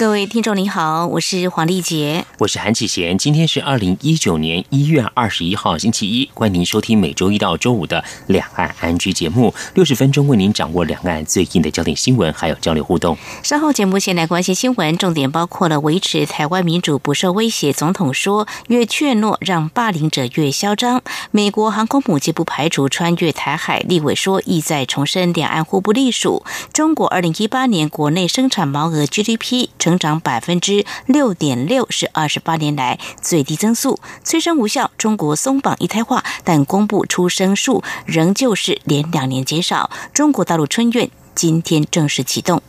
[0.00, 3.18] 各位听众您好，我是黄丽杰，我是韩启贤。
[3.18, 13.14] 今天是二零一九年一月二十一号星期一，欢迎您收听每周一到周五的两岸安居节目，六十分钟为您掌握两岸最近的焦点新闻，还有交流互动。
[13.42, 17.70] 稍后节目先来关心新闻，重点包括了维持台湾民主不受威胁。
[17.70, 21.02] 总统说，越怯懦让霸凌者越嚣张。
[21.30, 23.80] 美国航空母舰不排除穿越台海。
[23.80, 26.42] 立委说，意在重申两岸互不隶属。
[26.72, 33.98] 中国二零一八年国内生产毛额 GDP 增长百分之六点六，是二十八年来最低增速。
[34.22, 39.90] 催生无效，中国松绑一胎化，但公布出生数仍旧是连两年减少。
[40.14, 42.62] 中国大陆春运今天正式启动。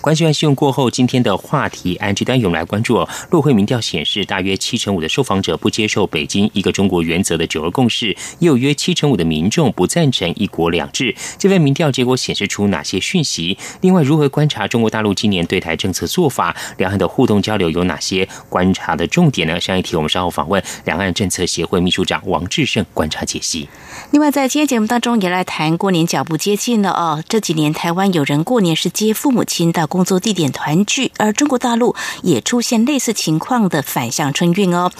[0.00, 3.06] 关系完新闻过后，今天的话题安居单元来关注哦。
[3.30, 11.14] 陆会民调显示，大约七成五的受访者不接受北京一个中国原则的九二共识，也有约七成五的民众不赞成一国两制。
[11.36, 13.58] 这份民调结果显示出哪些讯息？
[13.82, 16.56] 另外，如何观察中国大陆今年对台政策做法？
[16.78, 19.60] 两岸的互动交流有哪些观察的重点呢？
[19.60, 23.68] 上一题我们稍后访问两岸政策协会秘书长王志胜观察解析。
[24.12, 27.22] 另外，在今天节目当中也来谈过年脚步接近了哦。
[27.28, 34.90] 这几年台湾有人过年是接父母亲到工作地点团聚，而中国大陆也出现类似情况的反向春运哦。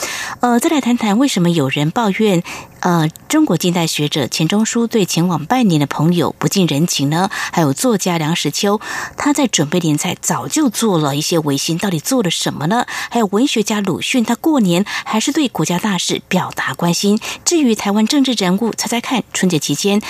[0.41, 2.43] 呃，再来谈谈为什么有人抱怨
[2.81, 7.31] 呃中国近代学者钱钟书对前往拜年的朋友不近人情呢？
[7.53, 8.81] 还有作家梁实秋
[9.17, 12.85] 他在准备年菜早就做了一些违心，到底做了什么呢？
[13.11, 17.21] 还有文学家鲁迅他过年还是对国家大事表达关心。
[17.45, 20.03] 至于台湾政治人物，猜猜看春节期间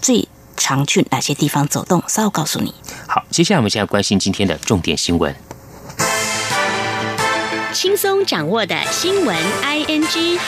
[0.00, 0.28] 最。
[0.58, 2.02] 常去哪些地方走动？
[2.08, 2.74] 稍后告诉你。
[3.06, 5.34] 好，接下来我们现在关心今天的重点新闻，
[7.72, 10.38] 轻松掌握的新闻 I N G。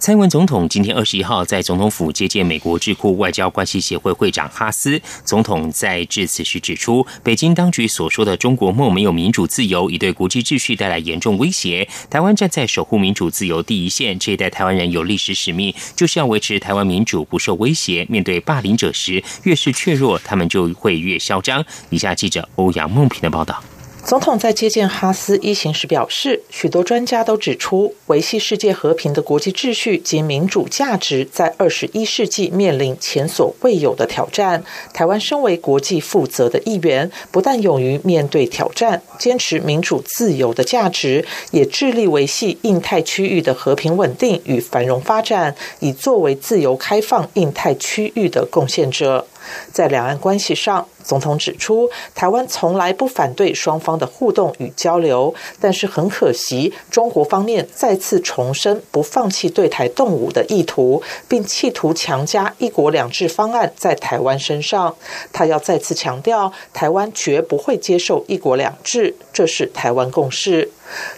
[0.00, 4.98] 蔡英文总统今天二十一号在总统府接见美国智库外交关系协会会长哈斯。
[5.26, 11.86] 总统在致辞时指出，北京当局所说的“中国梦”没有民主自由，已对国际秩序带来严重威胁。
[12.08, 18.06] 台湾站在守护民主自由第一线，这一代台湾人有历史使命，就是要维持台湾民主不受威胁。
[18.08, 21.62] 面对霸凌者时，越是怯弱，他们就会越嚣张。
[21.90, 23.62] 以下记者欧阳梦平的报道。
[24.04, 34.64] 总统在接见哈斯一行时表示，许多专家都指出，维系世界和平的国际秩序及民主价值在二十一世纪面临前所未有的挑战。
[34.92, 49.26] 台湾身为国际负责的一员，不但勇于面对挑战，坚持民主自由的价值，也致力维系印太区域的和平稳定与繁荣发展，以作为自由开放印太区域的贡献者。
[49.72, 64.94] 在两岸关系上，总统指出，台湾从来不反对双方的互动与交流，但是很可惜，中国方面再次重申不放弃对台动武的意图，并企图强加“一国两制”方案在台湾身上。
[65.32, 70.70] 他要再次强调，台湾绝不会接受“一国两制”，这是台湾共识。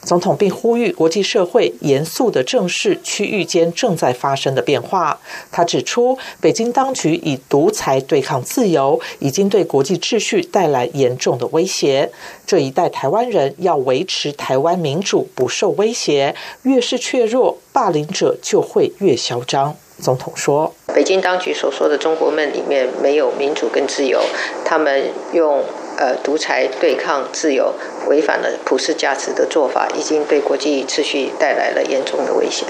[0.02, 5.18] 总统并呼吁国际社会严肃地正视区域间正在发生的变化。
[5.50, 12.10] 他指出，北京当局以独裁对抗自由，已经对国际秩序带来严重的威胁。
[12.46, 16.34] 这一代台湾人要维持台湾民主不受威胁，
[16.64, 19.74] 越是怯弱，霸凌者就会越嚣张。
[19.98, 24.20] 总统说：“北京当局所说的中国梦里面没有民主跟自由，
[24.62, 27.70] 他们用。”呃，独裁对抗自由，
[28.08, 32.64] 违反了普世价值的做法，已经对国际秩序带来了严重的威胁。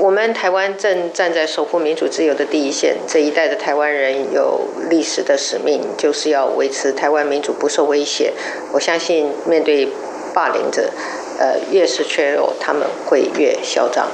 [0.00, 8.32] 我们台湾正站在守护民主自由的第一线，这一代的台湾人有历史的使命，就是要维持台湾民主不受威胁。
[8.72, 9.88] 我相信，面对
[10.32, 10.90] 霸凌者。
[11.38, 14.08] 呃，越是缺弱，他们会越嚣张。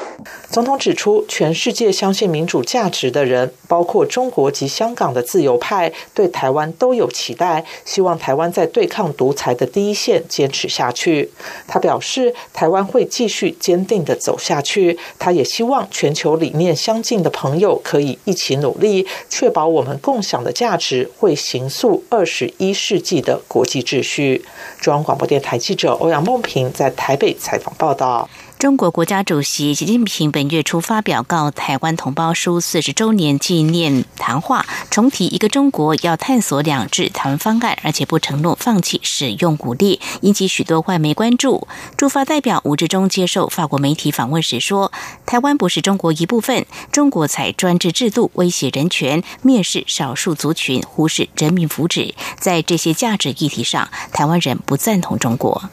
[0.50, 11.30] 总统指出，全世界相信民主价值的人，包括中国及香港的自由派，对台湾都有期待，希望台湾在对抗独裁的第一线坚持下去。
[11.68, 14.98] 他表示，台湾会继续坚定的走下去。
[15.18, 24.44] 他也希望全球理念相近的朋友可以一起努力，确保我们共享的价值会形塑二十一世纪的国际秩序。
[24.80, 27.09] 中央广播电台记者欧阳梦平在台。
[27.10, 28.30] 台北采访报道。
[28.56, 41.66] 中国国家主席习近平本月初发表告台湾同胞书四十周年纪念谈话，重提一个中国要探索两制台湾方案，而且不承诺放弃使用武力，引起许多外媒关注。
[41.96, 44.92] 驻法代表吴志忠接受法国媒体访问时说
[45.26, 55.68] ：“台湾不是中国一部分，中国采专制制度威胁人权，蔑视少数族群，忽视人民福祉，在这些价值议题上，台湾人不赞同中国。”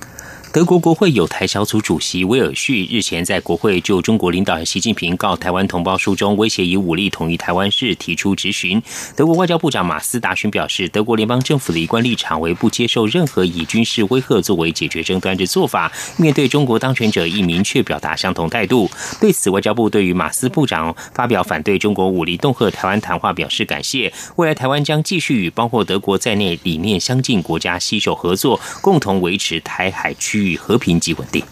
[0.58, 8.82] 德国国会有台小组主席威尔逊日前在国会就中国领导人习近平告台湾同胞书中威胁以武力统一台湾事提出质询。
[9.16, 15.92] 德国外交部长马斯达勋表示，德国联邦政府的一贯立场为不接受任何以军事威吓作为解决争端的做法。
[16.18, 18.90] 面对中国当权者，亦明确表达相同态度。
[19.22, 24.12] 对此，外交部对于马斯部长发表反对中国武力恫吓台湾谈话表示感谢。
[24.38, 30.47] 未来台湾将继续与包括德国在内理念相近国家携手合作，共同维持台海区域。
[30.48, 31.44] 与和平及稳定。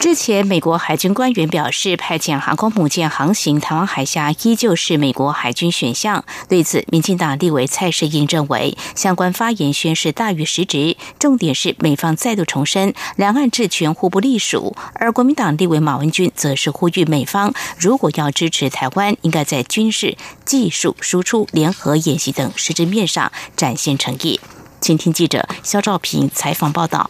[0.00, 6.24] 之前，美国海军官员表示，派遣航空母舰航行台湾海峡依旧是美国海军选项。
[6.48, 14.74] 对此，民进党立委蔡世英认为，相关发言宣示大于实质，重点是美方再度重申两岸治权互不隶属。
[14.94, 24.40] 而国民党立委马文君则是呼吁美方，如果要支持台湾，应该在军事、技术输出、联合演习等实质面上展现诚意。
[24.80, 27.08] 请听记者肖兆平采访报道。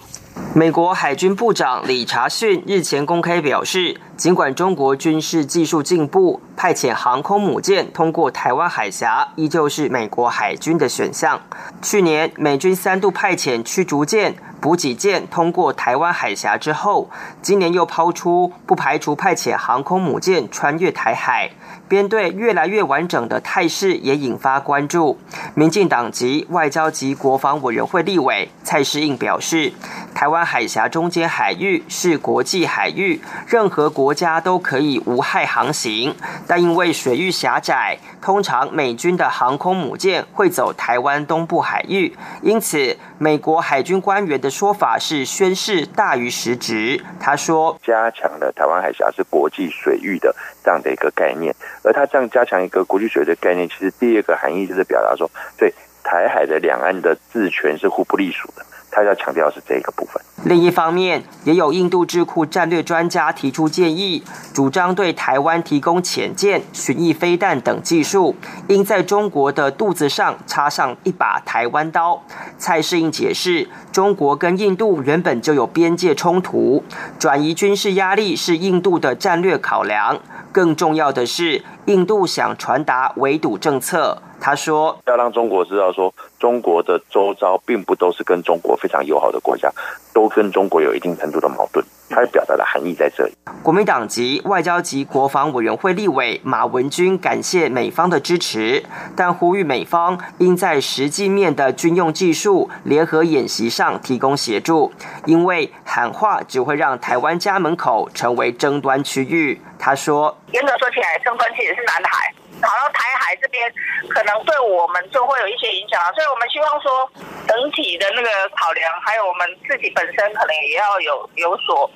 [0.55, 11.41] 美国海军部长理查逊日前公开表示，尽管中国军事技术进步，派遣航空母舰通过台湾海峡依旧是美国海军的选项。
[11.81, 21.51] 去年美军三度派遣驱逐舰、补给舰通过台湾海峡之后，今年又抛出不排除派遣航空母舰穿越台海。
[21.93, 25.19] 编队越来越完整的态势也引发关注。
[25.55, 29.71] 民进党籍外交及国防委员会立委蔡世应表示，
[30.15, 36.15] 台湾海峡中间海域是国际海域，任何国家都可以无害航行，
[36.47, 47.01] 但因为水域狭窄，通常美军的航空母舰会走台湾东部海域，因此美国海军官员的说法是宣誓大于实质。
[47.21, 50.35] 他说：“加强了台湾海峡是国际水域的
[50.65, 51.55] 这样的一个概念。”
[51.85, 55.73] 而他这样加强一个国际水域的概念，其实第二个含义就是表达说，对
[56.03, 58.67] 台海的两岸的治权是互不隶属的。
[58.93, 60.23] 他要强调是这个部分。
[60.45, 68.35] 另一方面，也有印度智库战略专家提出建议，主张对台湾提供潜舰、巡弋飞弹等技术，
[68.67, 72.21] 应在中国的肚子上插上一把台湾刀。
[72.59, 76.83] 蔡世应解释，中国跟印度原本就有边界冲突，
[77.21, 80.19] 转移军事压力是印度的战略考量。
[80.51, 84.21] 更重要的是，印度想传达围堵政策。
[84.45, 89.71] 他说：“要让中国知道，说中国的周遭并不都是跟中国非常友好的国家，
[90.13, 93.33] 都跟中国有一定程度的矛盾。”他表达的含义在这里。
[93.63, 98.85] 国民党籍外交及国防委员会立委马文君感谢美方的支持，
[99.17, 104.93] 但呼吁美方应在实际面的军用技术、联合演习上提供协助，
[105.25, 109.63] 因为喊话只会让台湾家门口成为争端区域。
[109.79, 112.31] 他说：“严格说起来，争端其实是南海。”
[112.63, 113.71] 跑到台海这边，
[114.09, 117.11] 可能对我们就会有一些影响所以我们希望说，
[117.47, 121.91] 整体的那个考量，还有我们自己本身，可能也要有有所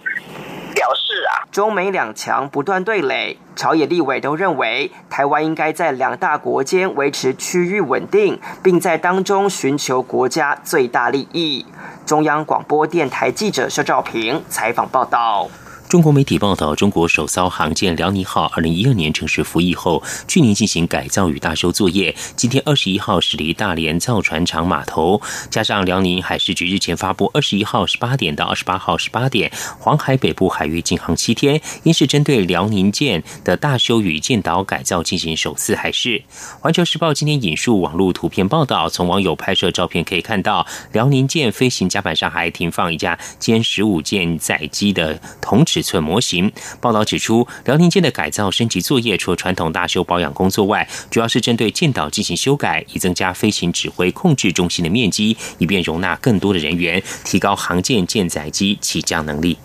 [0.74, 1.46] 表示啊。
[1.52, 11.64] 中美两强不断对垒，朝野立委都认为，台湾应该在两大国间维持区域稳定，并在当中寻求国家最大利益。
[12.04, 15.48] 中央广播电台记者肖照平采访报道。
[15.88, 22.12] 中国媒体报道，中国首艘航舰辽宁号二零一二年正式服役后，去年进行改造与大修作业。
[22.34, 36.20] 今天二十一号驶离大连造船厂码头，加上辽宁海事局日前发布二十一号十八点到二十八号十八点黄海北部海域禁航七天，因是针对辽宁舰的大修与舰岛改造进行首次海试。
[36.60, 45.64] 环球时报今天引述网络图片报道，从网友拍摄照片可以看到，辽宁舰飞行甲板上还停放一架歼十五舰载机的同。
[45.76, 59.58] 尺寸模型报道指出，辽宁舰的改造升级作业除了传统大修保养工作外，主要是针对舰岛进行修改，以增加飞行指挥控制中心的面积，以便容纳更多的人员，提高航舰舰载机起降能力。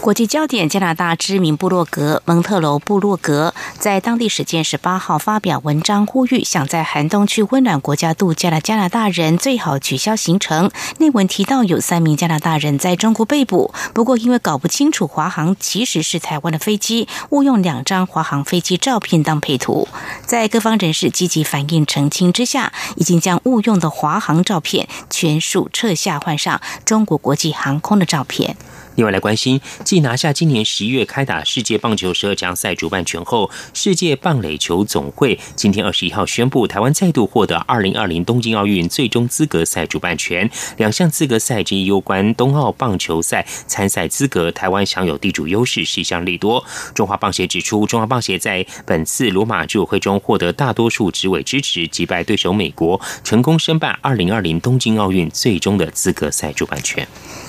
[0.00, 10.68] 国际焦点：加拿大知名部落格蒙特楼部落格在当地时间十八号发表文章，呼吁想在寒冬去温暖国家度假的加拿大人最好取消行程。
[10.98, 19.86] 内文提到有三名加拿大人在中国被捕，不过因为搞不清楚华航其实是台湾的飞机，误用两张华航飞机照片当配图。
[20.26, 28.56] 在各方人士积极反映澄清之下，已经将误用的华航照片全数撤下，换上中国国际航空的照片。
[28.98, 40.50] 另外来关心，继拿下今年十一月开打世界棒球十二强赛主办权后，世界棒垒球总会今天二十一号宣布，台湾再度获得二零二零东京奥运最终资格赛主办权。
[40.78, 46.64] 两项资格赛之一攸关冬奥棒球赛参赛资格，台湾享有地主优势，是一项利多。
[46.92, 57.06] 中华棒协指出，中华棒协在本次罗马执委会中获得大多数执委支持，击败对手美国，成功申办二零二零东京奥运最终的资格赛主办权。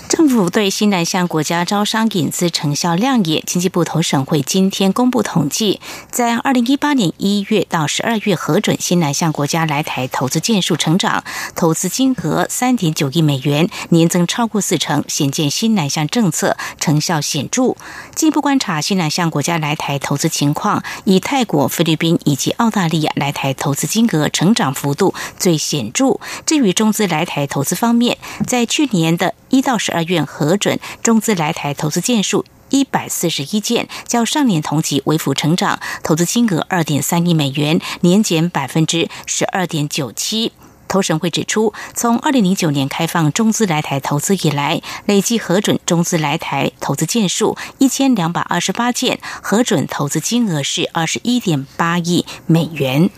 [0.10, 3.44] 政府对新南向国家招商引资成效亮眼。
[3.46, 11.24] 经济部投审会今天公布统计，在二零一八年一月到十二月核准新南向国家来台投资件数成长，
[11.56, 17.76] 投资金额三点九亿美元，年增超过四成，显见新南向政策成效显著。
[18.16, 26.20] 进一步观察新南向国家来台投资情况，以泰国、菲律宾以及澳大利亚来台投资金额成长幅度最显著。
[26.48, 30.00] 至于中资来台投资方面，在去年的一到十二。
[30.10, 40.52] 月核准中资来台投资件数一百四十一件，较上年同期微幅成长，投资金额二点三亿美元，年减百分之十二点九七。
[40.88, 53.12] 投审会指出，从二零零九年开放中资来台投资以来，累计核准中资来台投资件数一千两百二十八件，核准投资金额是二十一点八亿美元。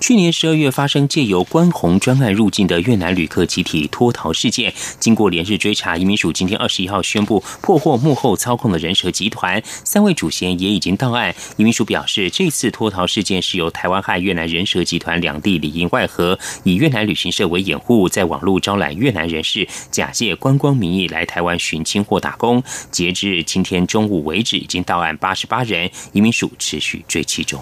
[0.00, 11.34] 去年十二月发生借由关红专案入境的越南旅客集体脱逃事件，经过连日追查，移民署今天二十一号宣布破获幕后操控的人蛇集团，三位主嫌也已经到案。
[11.58, 22.62] 移民署表示，这次脱逃事件是由台湾和越南人蛇集团两地里应外合，以越南旅行社为掩护，在网络招揽越南人士，假借观光名义来台湾寻亲或打工。
[22.90, 27.60] 截至今天中午为止，已经到案八十八人，移民署持续追缉中。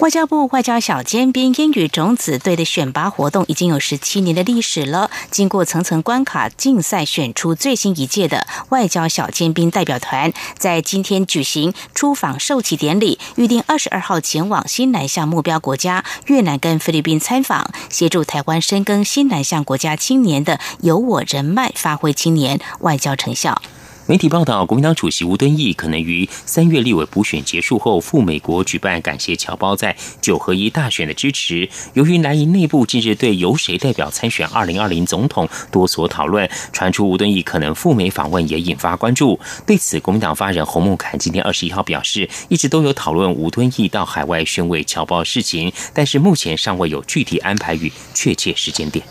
[0.00, 1.61] 外交部外交小尖兵。
[1.62, 5.08] 英语种子队的选拔活动已经有十七年的历史了。
[5.30, 23.62] 经过层层关卡竞赛，选出最新一届的外交小尖兵代表团，在今天举行出访授旗典礼，预定二十二号前往新南向目标国家越南跟菲律宾参访，协助台湾深耕新南向国家青年的有我人脉，发挥青年外交成效。
[24.06, 31.68] 媒体报道，国民党主席吴敦义可能于三月立委补选结束后赴美国举办感谢侨胞在九合一大选的支持。
[31.94, 39.38] 由于蓝营内部近日对由谁代表参选二零二零总统多所讨论，传出吴敦义可能赴美访问也引发关注。
[39.64, 49.06] 对此，国民党发言人洪孟凯今天二十一号表示，一直都有讨论吴敦义到海外宣慰侨胞事情，但是目前尚未有具体安排与确切时间点。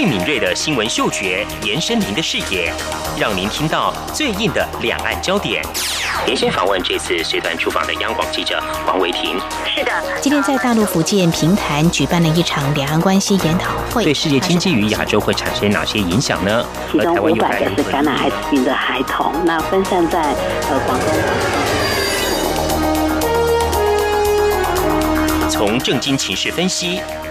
[0.00, 2.72] 最敏锐的新闻嗅觉，延伸您的视野，
[3.18, 5.62] 让您听到最硬的两岸焦点。
[6.24, 9.38] 连线访问这次随团出访的央广记者黄维婷。
[9.66, 14.02] 是的，今天在大陆福建平潭举办了一场两岸关系研讨会。
[14.02, 16.64] 对世界经济与亚洲会产生哪些影响呢？
[16.90, 21.08] 其中五百个是感染艾滋病的孩童，那分散在呃广东。
[25.50, 27.02] 从正经情势分析。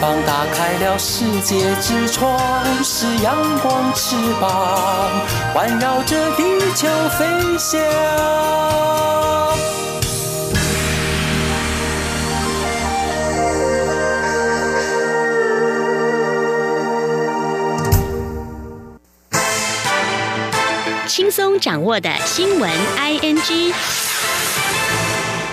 [0.00, 0.22] N G》。
[0.26, 2.38] 打开了世界之窗，
[2.84, 5.10] 是阳光翅膀，
[5.52, 6.42] 环绕着地
[6.74, 6.86] 球
[7.18, 7.26] 飞
[7.58, 7.80] 翔。
[21.06, 23.74] 轻松掌握的新闻，I N G。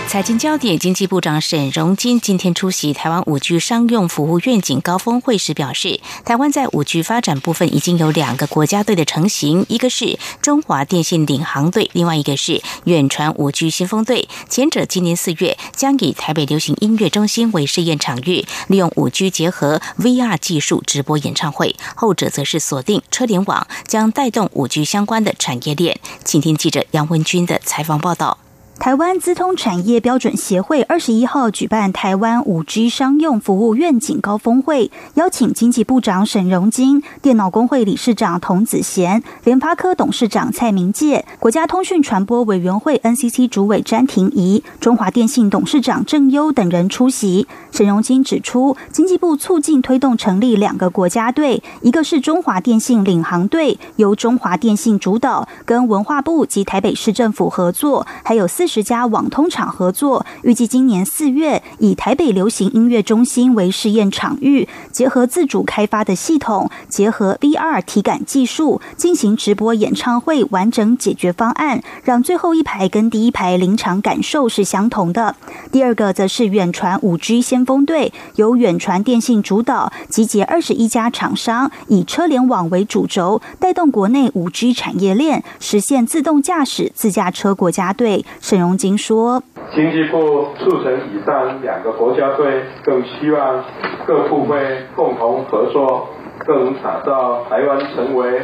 [0.08, 14.28] 财经焦点，经济部长沈荣金今天出席台湾五 G 商用服务愿景高峰会时表示，台湾在五 G 发展部分已经有两个国家队的成型，一个是中华电信领航队，另外一个是远传五 G 先锋队。
[14.48, 25.98] 前者今年四月将以台北流行音乐中心为试验场域，利用五 G 结合 VR 技术直播演唱会；后者则是锁定车联网，将带动五 G 相关的产业链。
[26.24, 28.38] 请听记者杨文军的采访报道。
[28.78, 47.48] 台湾资通产业标准协会二十一号举办台湾五 G 商用服务愿景高峰会，邀请经济部长沈荣金、电脑工会理事长童子贤、联发科董事长蔡明介、国家通讯传播委员会 NCC 主委詹婷仪、中华电信董事长郑优等人出席。
[47.72, 58.65] 沈荣金指出，经济部促进推动成立两个国家队，一个是中华电信领航队，由中华电信主导，跟文化部及台北市政府合作，还有四。
[58.66, 75.36] 十家网通厂合作，预计今年四月以台北流行音乐中心为试验场域，结合自主开发的系统，结合 VR 体感技术进行直播演唱会完整解决方案，让最后一排跟第一排临场感受是相同的。
[75.70, 88.24] 第二个则是远传五 G 先锋队，由远传电信主导，集结二十一家厂商，以车联网为主轴，带动国内五 G 产业链，实现自动驾驶自驾车国家队。
[88.56, 89.42] 沈荣金说
[89.74, 93.62] ：“经济部促成以上两个国家队，更希望
[94.06, 94.56] 各部会
[94.94, 96.08] 共同合作，
[96.38, 98.40] 更打造台湾成为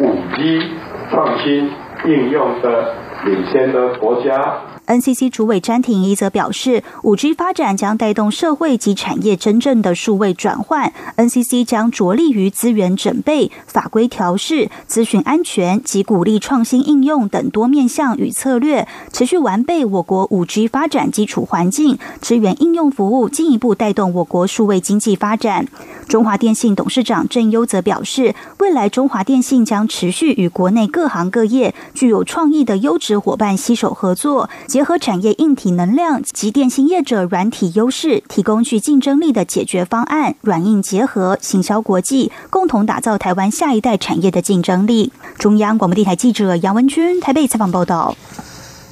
[0.00, 0.60] 五 G
[1.08, 1.70] 创新
[2.04, 2.92] 应用的
[3.24, 10.92] 领先的国家。” NCC 主委詹婷仪则表示，五 G 发展将带动社会及产业真正的数位转换。
[11.16, 25.66] NCC 将着力于资源准备、法规调试、资讯安全及鼓励创新应用等多面向与策略，持续完备我国五 G 发展基础环境，支援应用服务，进一步带动我国数位经济发展。
[26.06, 34.50] 中华电信董事长郑优则表示，未来中华电信将持续与国内各行各业具有创意的优质伙伴携手合作。
[34.74, 45.12] 结合产业硬体能量及电信业者软体优势，提供具竞争力的解决方案，软硬结合，行销国际，共同打造台湾下一代产业的竞争力。
[45.38, 48.16] 中央广播电台记者杨文君台北采访报道。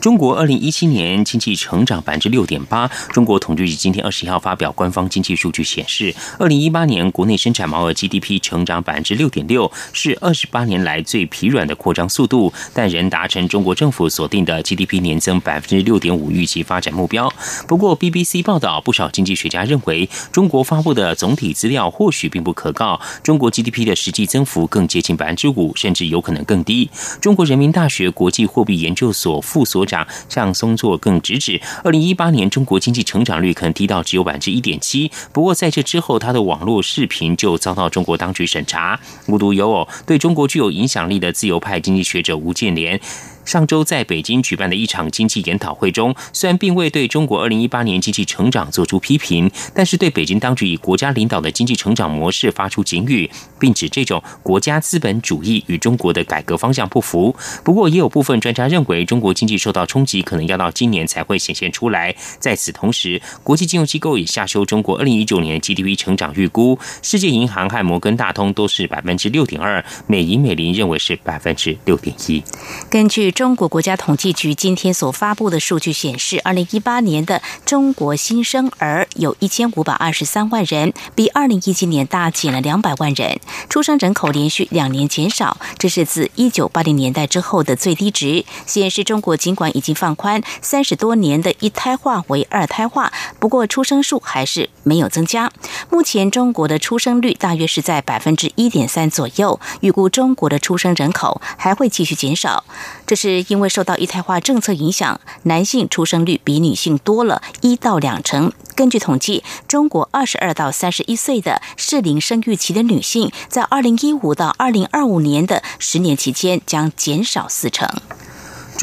[0.03, 2.91] 中国二零一七年经济成长百分之六点八。
[3.13, 17.33] 中国统计局今天二十一号发表官方经济数据显示，二零一八年国内生产毛额 GDP 成长百分之六点六，是二十八年来最疲软的扩张速度，但仍达成中国政府锁定的 GDP 年增百分之六点五预期发展目标。
[17.69, 26.91] 不过，BBC 报道，不少经济学家认为，中国发布的总体资料或许并不可靠，中国 GDP 的实际增幅更接近百分之五，甚至有可能更低。
[27.21, 29.92] 中国人民大学国际货币研究所副所长。
[30.29, 35.11] 向松作更直指，二零一八年中国经济成长率可能低到只有百分之一点七。
[35.33, 39.01] 不过在这之后，他的网络视频就遭到中国当局审查。
[39.27, 43.01] 无独有偶，对中国具有影响力的自由派经济学者吴建莲。
[43.45, 53.29] 上周在北京举办的一场经济研讨会中，虽然并未对中国二零一八年经济成长做出批评，但是对北京当局以国家领导的经济成长模式发出警语，
[53.59, 57.35] 并指这种国家资本主义与中国的改革方向不符。
[57.65, 62.15] 不过，也有部分专家认为，中国经济受到冲击可能要到今年才会显现出来。
[62.39, 72.43] 在此同时，国际金融机构也下修中国二零一九年 GDP 成长预估，世界银行和摩根大通都是百分之六点二，美银美林认为是百分之六点一。
[72.89, 83.41] 根据中国国家统计局今天所发布的数据显示，二零一八年的中国新生儿有一千五百二十三万人，比二零一七年大减了两百万人。
[83.69, 95.51] 出生人口连续两年减少，这是自一九八零年代之后的最低值，显示中国尽管已经放宽三十多年的一胎化为二胎化，不过出生数还是没有增加。
[95.91, 102.65] 目前中国的出生率大约是在百分之一点三左右，预估中国的出生人口还会继续减少。
[103.13, 108.51] 这是因为受到一胎化政策影响，男性出生率比女性多了一到两成。
[108.75, 117.87] 根据统计，中国二十二到三十一岁的适龄生育期的女性，在二零一五到二零二五年的十年期间将减少四成。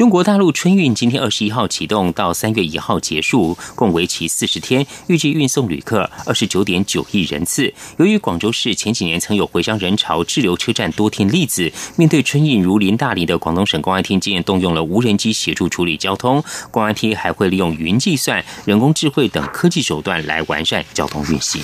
[0.00, 7.70] 中国大陆春运今天二十一号启动，到三月一号结束，共为期四十天，预计运送旅客二十九点九亿人次。
[7.98, 16.42] 由于广州市前几年曾有回乡人潮滞留车站多天例子，面对春运如临大敌的广东省公安厅，今年动用了无人机协助处理交通。
[16.70, 21.62] 公安厅还会利用云计算、人工智慧等科技手段来完善交通运行。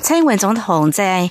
[0.00, 1.28] 蔡英文总统在。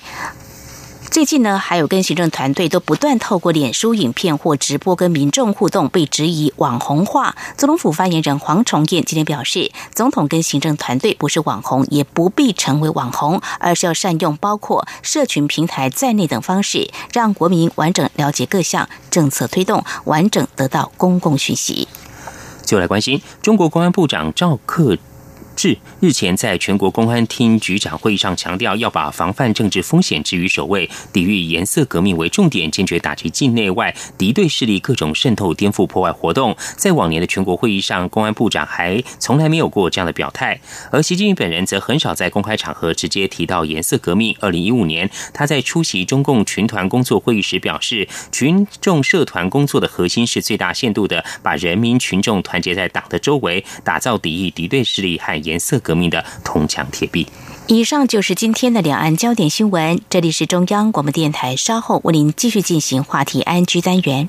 [1.14, 7.36] 最近呢，还有跟行政团队都不断透过脸书影片或直播跟民众互动，被质疑网红化。
[7.56, 21.86] 总统府发言人黄崇彦今天表示，总统跟行政团队不是网红，也不必成为网红，而是要善用包括社群平台在内等方式，让国民完整了解各项政策推动，完整得到公共讯息。
[22.64, 24.98] 就来关心中国公安部长赵克。
[25.54, 36.56] 志日前在全国公安厅局长会议上强调，要把防范政治风险置于首位，抵御颜色革命为重点，坚决打击境内外敌对势力各种渗透、颠覆、破坏活动。
[36.76, 44.34] 在往年的全国会议上，公安部长还从来没有过这样的表态，而习近平本人则很少在公开场合直接提到颜色革命。
[44.40, 55.43] 二零一五年，他在出席中共群团工作会议时表示，群众社团工作的核心是最大限度的把人民群众团结在党的周围，打造抵御敌对势力和。
[55.44, 57.28] 颜色革命的铜墙铁壁。
[57.66, 59.98] 以上就是今天的两岸焦点新闻。
[60.10, 64.28] 这里是中央广播电台，稍后为您继续进行话题安居单元。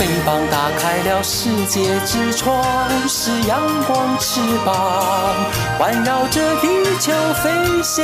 [0.00, 5.36] 翅膀打开了世界之窗，是阳光翅膀，
[5.78, 8.02] 环绕着地球飞翔。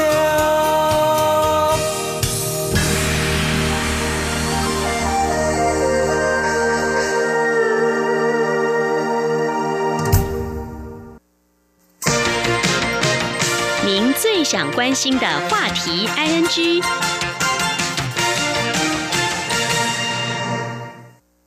[13.86, 16.82] 您最想关心的话题，ING。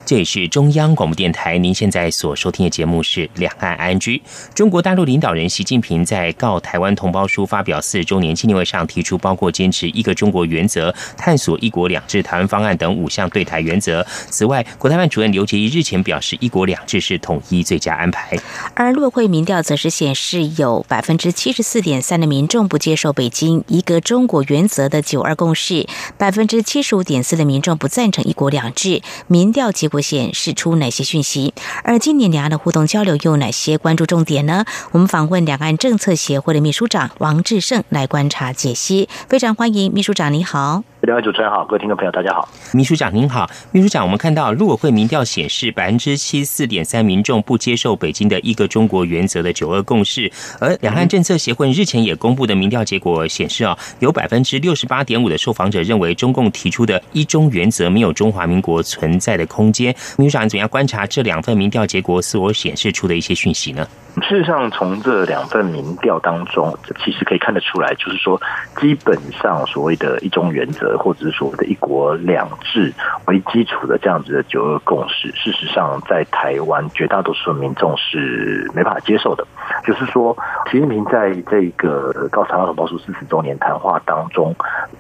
[0.10, 4.17] 这里是中央广播电台，您现在所收听的节目是《两岸安居》。
[4.56, 14.04] 中国大陆领导人习近平在告台湾同胞书发表四周年纪念会上提出，包括坚持一个中国原则、探索一国两制台湾方案等五项对台原则。
[14.32, 18.36] 此外，国台办主任刘捷一日前表示，一国两制是统一最佳安排。
[18.74, 25.86] 而陆会民调则是显示，有百分之七十四点三的民众不接受北京一个中国原则的九二共识，
[26.17, 29.04] 百分之七十五点四的民众不赞成一国两制。
[29.28, 29.98] 民调结果。
[30.01, 31.53] 显示出哪些讯息？
[31.83, 34.65] 而今年两岸的互动交流又有哪些关注重点呢？
[34.91, 39.09] 我们访问两岸政策协会的秘书长王志胜来观察解析。
[39.27, 40.83] 非常欢迎秘书长，你好。
[41.01, 42.45] 两位主持人好，各位听众朋友大家好。
[42.73, 50.29] 秘书长您好，秘书长，我们看到陆委会民调显示，百分之七四点三民众不接受北京的一个中国原则的九二共识。
[50.59, 59.95] 而两岸政策协会日前也公布的民调结果显示啊，有百分之六十八点五的受访者认为中共提出的一中原则没有中华民国存在的空间。
[60.17, 63.88] 秘书长怎样观察这两份民调结果所显示出的一些讯息呢？
[64.23, 68.41] 事实上，从这两份民调当中，其实可以看得出来，就是说，
[68.81, 72.93] 基本上所谓的一中原则，或者是所谓的一国两制
[73.28, 79.45] 为基础的这样子的九二共识，事实上在台湾绝大多数民众是没办法接受的。
[79.84, 80.36] 就是说，
[80.71, 84.56] 习近平在这个高台湾同胞书四十周年谈话当中，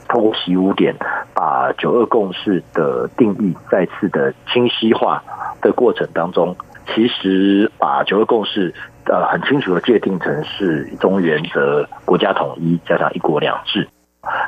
[0.07, 0.95] 透过习五点，
[1.33, 5.23] 把九二共识的定义再次的清晰化
[5.61, 6.55] 的过程当中，
[6.93, 8.73] 其实把九二共识。
[9.05, 13.89] 呃，很清楚的界定成是一中原则、国家统一加上一国两制。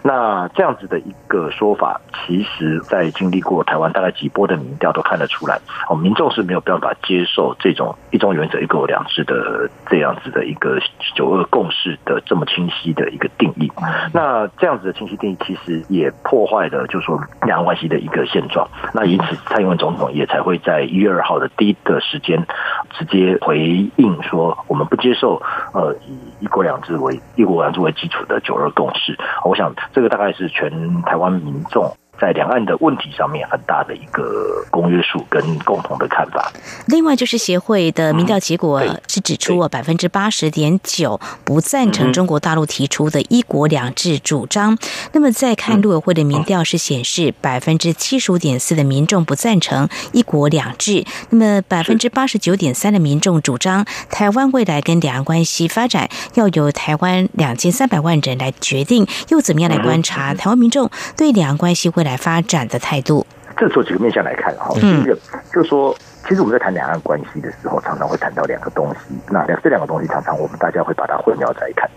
[0.04, 10.78] 那这样子的一个说法，其实在经历过台湾大概几波的民调都看得出来，哦，民众是没有办法接受这种一中原则、一国两制的这样子的一个
[11.16, 13.72] 九二共识的这么清晰的一个定义。
[14.14, 18.68] 那这样子的清晰定义，其实也破坏了就是说两岸关系的一个现状。
[18.94, 22.46] 那因此，蔡英文总统也才会在一月二号的第一个时间，
[22.92, 23.60] 直接回
[23.96, 25.42] 应说，我们不接受
[25.74, 29.18] 呃以一国两制为一国两制为基础的九二共识。
[29.46, 29.61] 我想。
[29.94, 36.52] 这个大概是全台湾民众在两岸的问题上面很大的一个公约数跟共同的看法。
[36.86, 44.78] 另外就是协会的民调结果是指出，啊百分之八十点九不赞成中国大陆提出的一国两制主张。
[45.14, 59.08] 那么再看陆委会的民调是显示，百分之七十五点四的民众不赞成一国两制，那么百分之八十九点三的民众主张台湾未来跟两岸关系发展要由台湾两千三百万人来决定。
[59.30, 60.36] 又怎么样来观察？
[60.36, 63.26] 台湾民众对两岸关系未来发展的态度？
[63.58, 65.16] 这从几个面向来看哈，第一个
[65.54, 65.96] 就是说，
[66.28, 69.16] 其实我们在谈两岸关系的时候，常常会谈到两个东西。
[69.30, 71.88] 那两这两个东西，常常我们大家会把它混淆在看。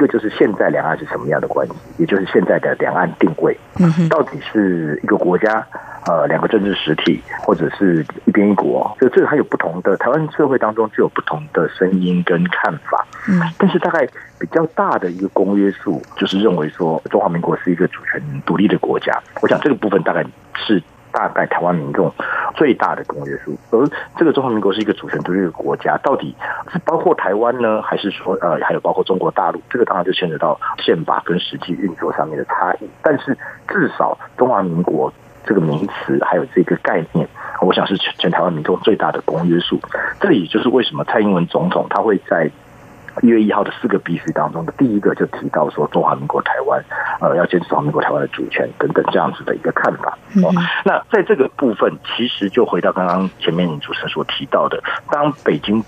[0.00, 3.54] 一个就是现在两岸是什么样的关系，也就是现在的两岸定位，
[4.08, 5.66] 到底是一个国家。
[6.06, 13.06] 呃，两个政治实体，或者是一边一国，就这个还有不同的台湾社会当中就有不同的声音跟看法。
[13.28, 14.08] 嗯，但是大概
[14.38, 19.12] 比较大的一个公约数，就是认为说中华民国是一个主权独立的国家。
[19.42, 20.24] 我想这个部分大概
[20.56, 22.12] 是大概台湾民众
[22.54, 23.56] 最大的公约数。
[23.70, 26.34] 而这个中华民国是一个主权独立的国家，到底
[26.72, 29.60] 是包括台湾呢，还是说呃还有包括中国大陆？
[29.68, 32.88] 这个当然就牵扯到宪法跟实际运作上面的差异。
[33.02, 33.36] 但是
[33.68, 35.12] 至少中华民国。
[35.42, 37.26] 这个名词还有这个概念，
[37.62, 39.80] 我想是全全台湾民众最大的公约数。
[40.20, 42.48] 这里就是为什么蔡英文总统他会在
[43.22, 46.82] 一月一号的四个必须当中的第一个就提到说中华民国台湾
[47.20, 50.16] 呃要坚持中华民国台湾的主权等等这样子的一个看法。
[50.42, 50.52] 哦，
[50.84, 55.82] 那在这个部分，其实就回到刚刚前面主持人所提到的，当北京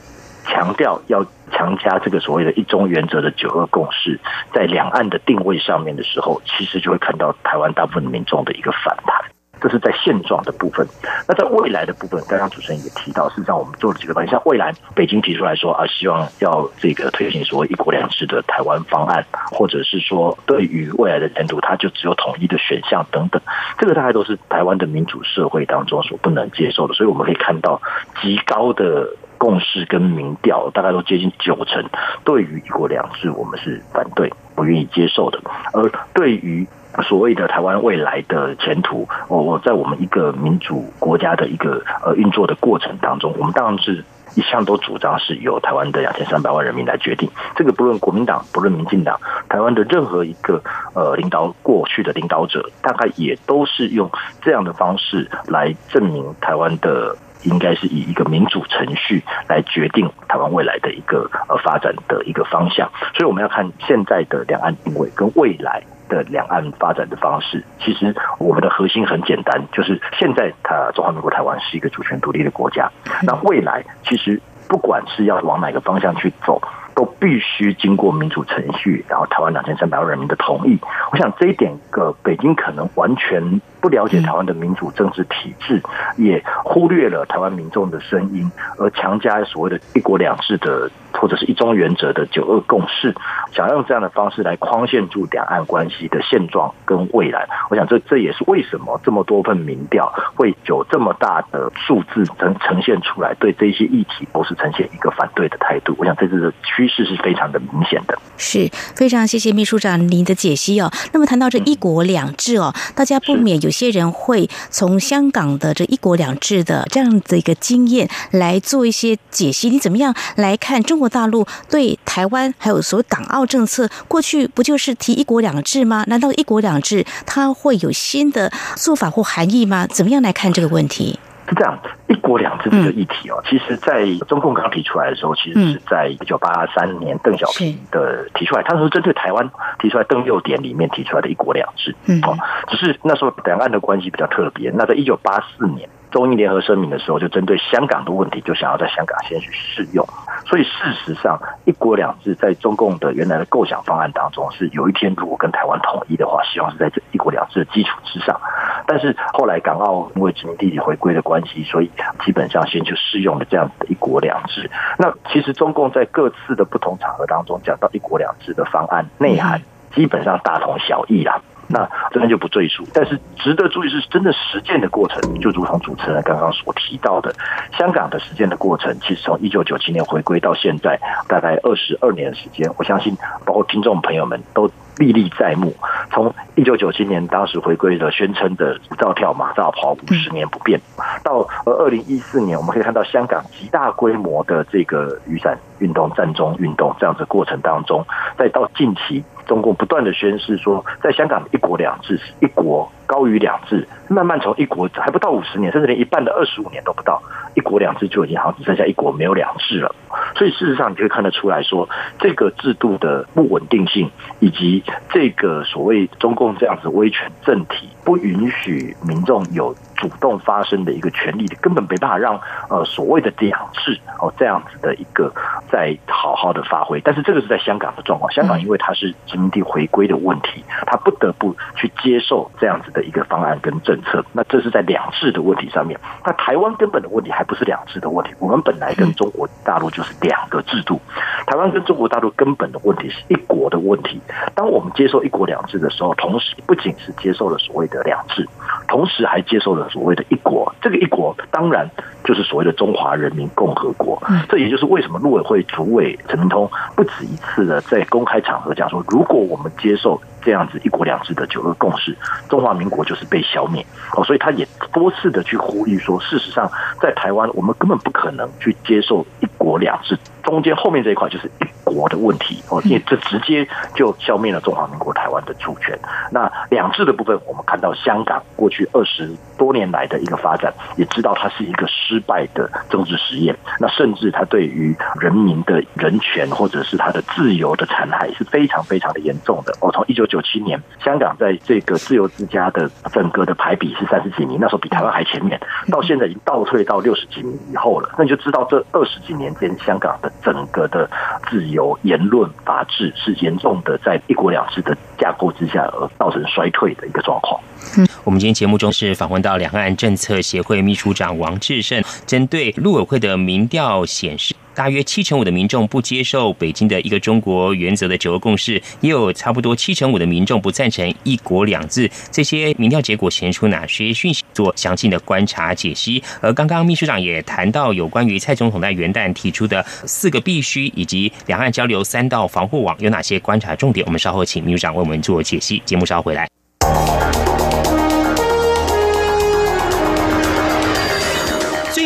[0.44, 4.18] 强调要强加这个所谓的一中原则的九二共识
[4.52, 9.24] 在两岸的定位上面的时候，其实就会看到台湾大部分民众的一个反弹。
[9.62, 10.84] 这是在现状的部分，
[11.28, 14.42] 那在未来的部分，刚刚主持人也提到，事实上我们做了几个方向。
[14.44, 23.40] 未来北京提出来说啊，希望要这个推行所谓一国两制的台湾方案，或者是说对于未来的前途，它就只有统一的选项等等，
[23.78, 26.94] 这个大概都是台湾的民主社会当中所不能接受的。
[26.94, 27.80] 所以我们可以看到
[28.20, 29.08] 极高的
[29.42, 31.84] 共识跟民调，大概都接近九成，
[32.22, 35.40] 对于一国两制我们是反对、不愿意接受的，
[35.72, 36.64] 而对于。
[37.08, 47.30] 所谓的台湾未来的前途，我我在我们一个民主国家的一个呃运作的过程当中，我们当然是一向都主张是由台湾的两千三百万人民来决定。
[47.56, 50.62] 这个不论国民党，不论民进党，台湾的任何一个
[50.94, 54.10] 呃领导过去的领导者，大概也都是用
[54.42, 62.90] 这样的方式来证明台湾的应该是以一个民主程序来决定台湾未来的一个呃发展的一个方向。
[63.14, 65.82] 所以我们要看现在的两岸定位跟未来。
[66.08, 72.86] 的两岸发展的方式，其实我们的核心很简单，就是现在它中华民国台湾是一个主权独立的国家，
[73.22, 76.60] 那未来其实不管是要往哪个方向去走，
[76.94, 80.78] 都必须经过民主程序，然后台湾两千三百万人民的同意。
[81.10, 83.60] 我想这一点，个北京可能完全。
[83.82, 85.82] 不了解台湾的民主政治体制，
[86.16, 93.12] 也忽略了台湾民众的声音，而强加所谓的一国两制的或者是一中原则的九二共识，
[93.50, 97.44] 想要用这样的方式来框限住两岸关系的现状跟未来。
[97.70, 105.96] 我想这这也是为什么这么多份民调会有这么大的数字呈呈现出来，对这些议题都是呈现一个反对的态度。
[105.98, 106.52] 我想这次的
[106.86, 108.16] 趋势是非常的明显的。
[108.36, 110.90] 是非常谢谢秘书长您的解析哦。
[111.12, 113.72] 那么谈到这一国两制哦，大家不免有。
[113.72, 119.70] 些人会从香港的这一国两制的这样的一个经验来做一些解析。
[119.70, 123.88] 你怎么样来看中国大陆对台湾还有所谓港澳政策？
[124.06, 126.04] 过去不就是提一国两制吗？
[126.06, 129.86] 难道一国两制它会有新的做法或含义吗？
[129.86, 131.18] 怎么样来看这个问题？
[131.52, 142.36] 是这样，一国两制这个议题哦，其实，在中共刚提出来的时候，其实是在一九八三年邓小平的提出来，他说针对台湾提出来邓六点里面提出来的一国两制，哦，
[142.68, 144.70] 只是那时候两岸的关系比较特别。
[144.74, 150.06] 那在一九八四年中英联合声明的时候，就针对香港的问题，就想要在香港先去试用。
[150.44, 150.70] 所以事
[151.04, 158.38] 实上，一国两制在中共的原来的构想方案当中，是有一天如果跟台湾统一的话，希望是在这一国两制的基础之上。
[158.86, 161.90] 但是后来港澳因为殖民地理回归的关系，所以
[162.24, 164.70] 基本上先就适用了这样的一国两制。
[164.98, 169.62] 那其实中共在各自的不同场合当中讲到一国两制的方案内涵，
[169.94, 171.40] 基本上大同小异啦。
[171.72, 172.86] 那这边就不赘述。
[172.92, 177.34] 但是值得注意是，真的实践的过程，就如同主持人刚刚所提到的，
[177.76, 184.70] 香港的实践的过程，其实从一九九七年回归到现在，大概二十二年的时间，我相信包括听众朋友们都。
[184.98, 185.72] 历历在目，
[186.10, 190.78] 从一九九七年当时回归的宣称的“照跳马照跑”五十年不变，
[191.24, 198.04] 到呃二零一四年，我们可以看到香港极大规模的这个雨伞运动、战中运动这样子过程当中，
[198.36, 207.22] 再到近期中共不断的宣示说，在香港一国两制是一国高于两制，慢慢从一国还不到五十年，甚至连一半的二十五年都不到，
[207.54, 209.94] 一国两制就已经好像只剩下一国没有两制了。
[210.34, 219.74] 所以事实上，你可以看得出来说，这个制度的不稳定性，以及这个所谓中共这样子威权政体不允许民众有。
[220.02, 222.34] 主动发声的一个权利的，根本没办法让
[222.68, 225.32] 呃所谓的两制哦这样子的一个
[225.70, 227.00] 再好好的发挥。
[227.02, 234.24] 但是这个是在香港的状况，香港因为它是殖民地回归的问题，它不得不去接受这样子的一个方案跟政策。
[234.32, 235.96] 那这是在两制的问题上面。
[236.26, 241.00] 那台湾根本的问题还不是两制的问题，我们本来跟中国大陆就是两个制度。
[241.46, 244.20] 台湾跟中国大陆根本的问题是一国的问题。
[244.56, 248.48] 当我们接受一国两制的时候，同时不仅是接受了所谓的两制，
[248.88, 249.88] 同时还接受了。
[249.92, 251.88] 所谓的一国，这个一国当然
[252.24, 254.20] 就是所谓的中华人民共和国。
[254.48, 262.16] 这也就是为什么陆委会主委陈明通不止一次的在公开场合讲说，如果我们接受这样子一国两制的九二共识，
[262.48, 263.84] 中华民国就是被消灭。
[264.16, 270.18] 哦，所以他也多次的去呼吁说，事实上在台湾，我们根本不可能去接受一国两制。
[270.42, 275.96] 中间后面这一块就是一国的问题哦，因为这直接就消灭了中华民国台湾的主权。
[276.32, 283.56] 那两制的部分，我们看到香港过去二十多年来的一个发展，也知道它是一个失败的政治实验。
[283.80, 289.72] 那甚至它对于人民的人权或者是它的自由的残害是非常非常的严重的。
[289.80, 295.58] 哦，从一九九七年香港在这个自由之家的整个的排比是三十几名，那时候比台湾还前面，
[295.90, 298.14] 到现在已经倒退到六十几名以后了。
[298.18, 300.30] 那你就知道这二十几年间香港的。
[300.42, 301.08] 整个的
[301.48, 307.60] 自由言论法治是严重的在一国两制的架构之下而造成衰退的一个状况。
[307.96, 314.54] 嗯，我们今天节目中是访问到两岸政策协会秘书长王志胜，针对陆委会的民调显示。
[314.74, 322.10] 大约七成五的民众不接受北京的一个中国原则的九二共识，也有差不多七成五的民众不赞成一国两制。
[322.30, 324.42] 这些民调结果显示出哪些讯息？
[324.54, 326.22] 做详尽的观察解析。
[326.40, 334.06] 而刚刚秘书长也谈到有关于蔡总统在元旦提出的四个必须，以及两岸交流三道防护网有哪些观察重点？
[334.06, 335.82] 我们稍后请秘书长为我们做解析。
[335.84, 336.61] 节目稍后回来。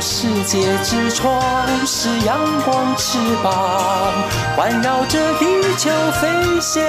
[0.00, 1.42] 世界之窗，
[1.84, 4.12] 是阳光翅膀，
[4.56, 5.44] 环绕着地
[5.76, 6.82] 球飞翔。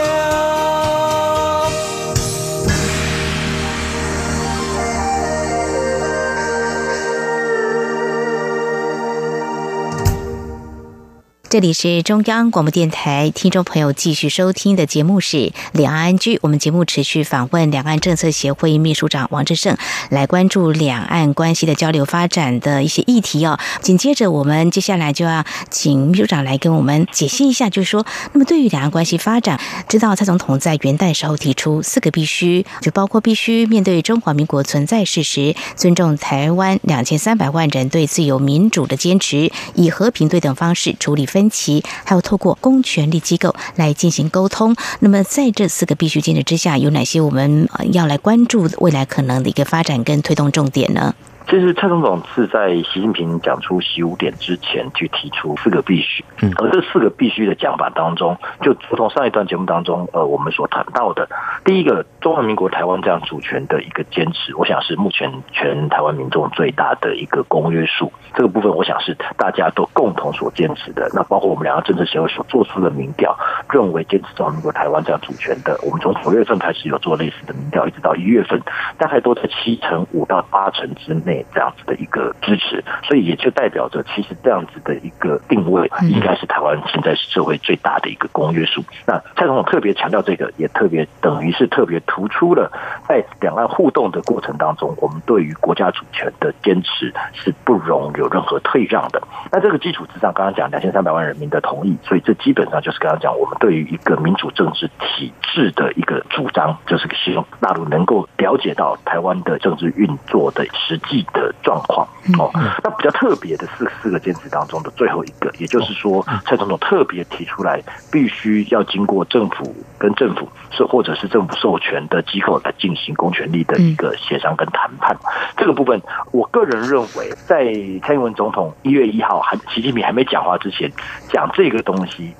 [11.50, 15.38] 这里是中央广播电台，听众朋友继续收听的节目是
[15.72, 16.36] 《两岸居》。
[16.44, 19.76] 我们节目持续访问两岸政策协会秘书长王志胜，
[20.12, 23.58] 来关注两岸关系的交流发展的一些议题哦。
[23.82, 41.39] 紧接着，我们接下来就要请秘书长来跟我们解析一下，就是说，那么对于两岸关系发展，知道蔡总统在元旦时候提出四个必须，就包括必须面对中华民国存在事实，尊重台湾两千三百万人对自由民主的坚持，以和平对等方式处理非。
[41.40, 44.76] 分歧，还有透过公权力机构来进行沟通。
[45.00, 51.16] 那么，在这四个必须坚持之下，有哪些我们要来关注未来可能的一个发展跟推动重点呢？
[51.50, 56.24] 其实蔡总统是在习近平讲出习五点之前去提出四个必须，
[56.58, 61.28] 而这四个必须的讲法当中，就如同上一段节目当中，呃，我们所谈到的，
[61.66, 68.14] 第一个中华民国台湾这样主权的一个坚持，我想是目前全台湾民众最大的一个公约数。
[68.36, 71.10] 这个部分，我想是大家都共同所坚持的。
[71.16, 73.36] 那包括我们两个政治协会所做出的民调，
[73.72, 78.62] 认为坚持中华民国台湾这样主权的，我们从九月份开始有做类似的民调，一直到一月份，
[79.00, 81.39] 大概都在七成五到八成之内。
[81.40, 88.84] 内这样子的一个支持，所以也就代表着，其实这样子的一个定位，应该是台湾现在社会最大的一个公约数。
[89.06, 92.72] 那蔡总统特别强调这个，也特别等于是特别突出了，
[93.08, 99.22] 在两岸互动的过程当中，我们对于国家主权的坚持是不容有任何退让的。
[99.52, 112.08] 那这个基础之上，刚刚讲两千三百万人民的同意，所以这基本上就是刚刚讲我们对于一个民主政治体制的一个主张，就是希望大陆能够了解到台湾的政治运作的实际的状况。
[112.38, 112.52] 哦，
[112.84, 125.18] 那比较特别的四四个坚持当中的最后一个，也就是说，蔡总统特别提出来，必须要经过政府跟政府是或者是政府授权的机构来进行公权力的一个协商跟谈判。
[125.58, 126.00] 这个部分，
[126.32, 127.66] 我个人认为，在
[128.04, 130.92] 蔡英文总统一月一号还习近平还没讲话之前，
[131.30, 132.34] 讲这个东西，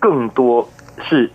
[0.00, 0.68] 更多
[1.04, 1.30] 是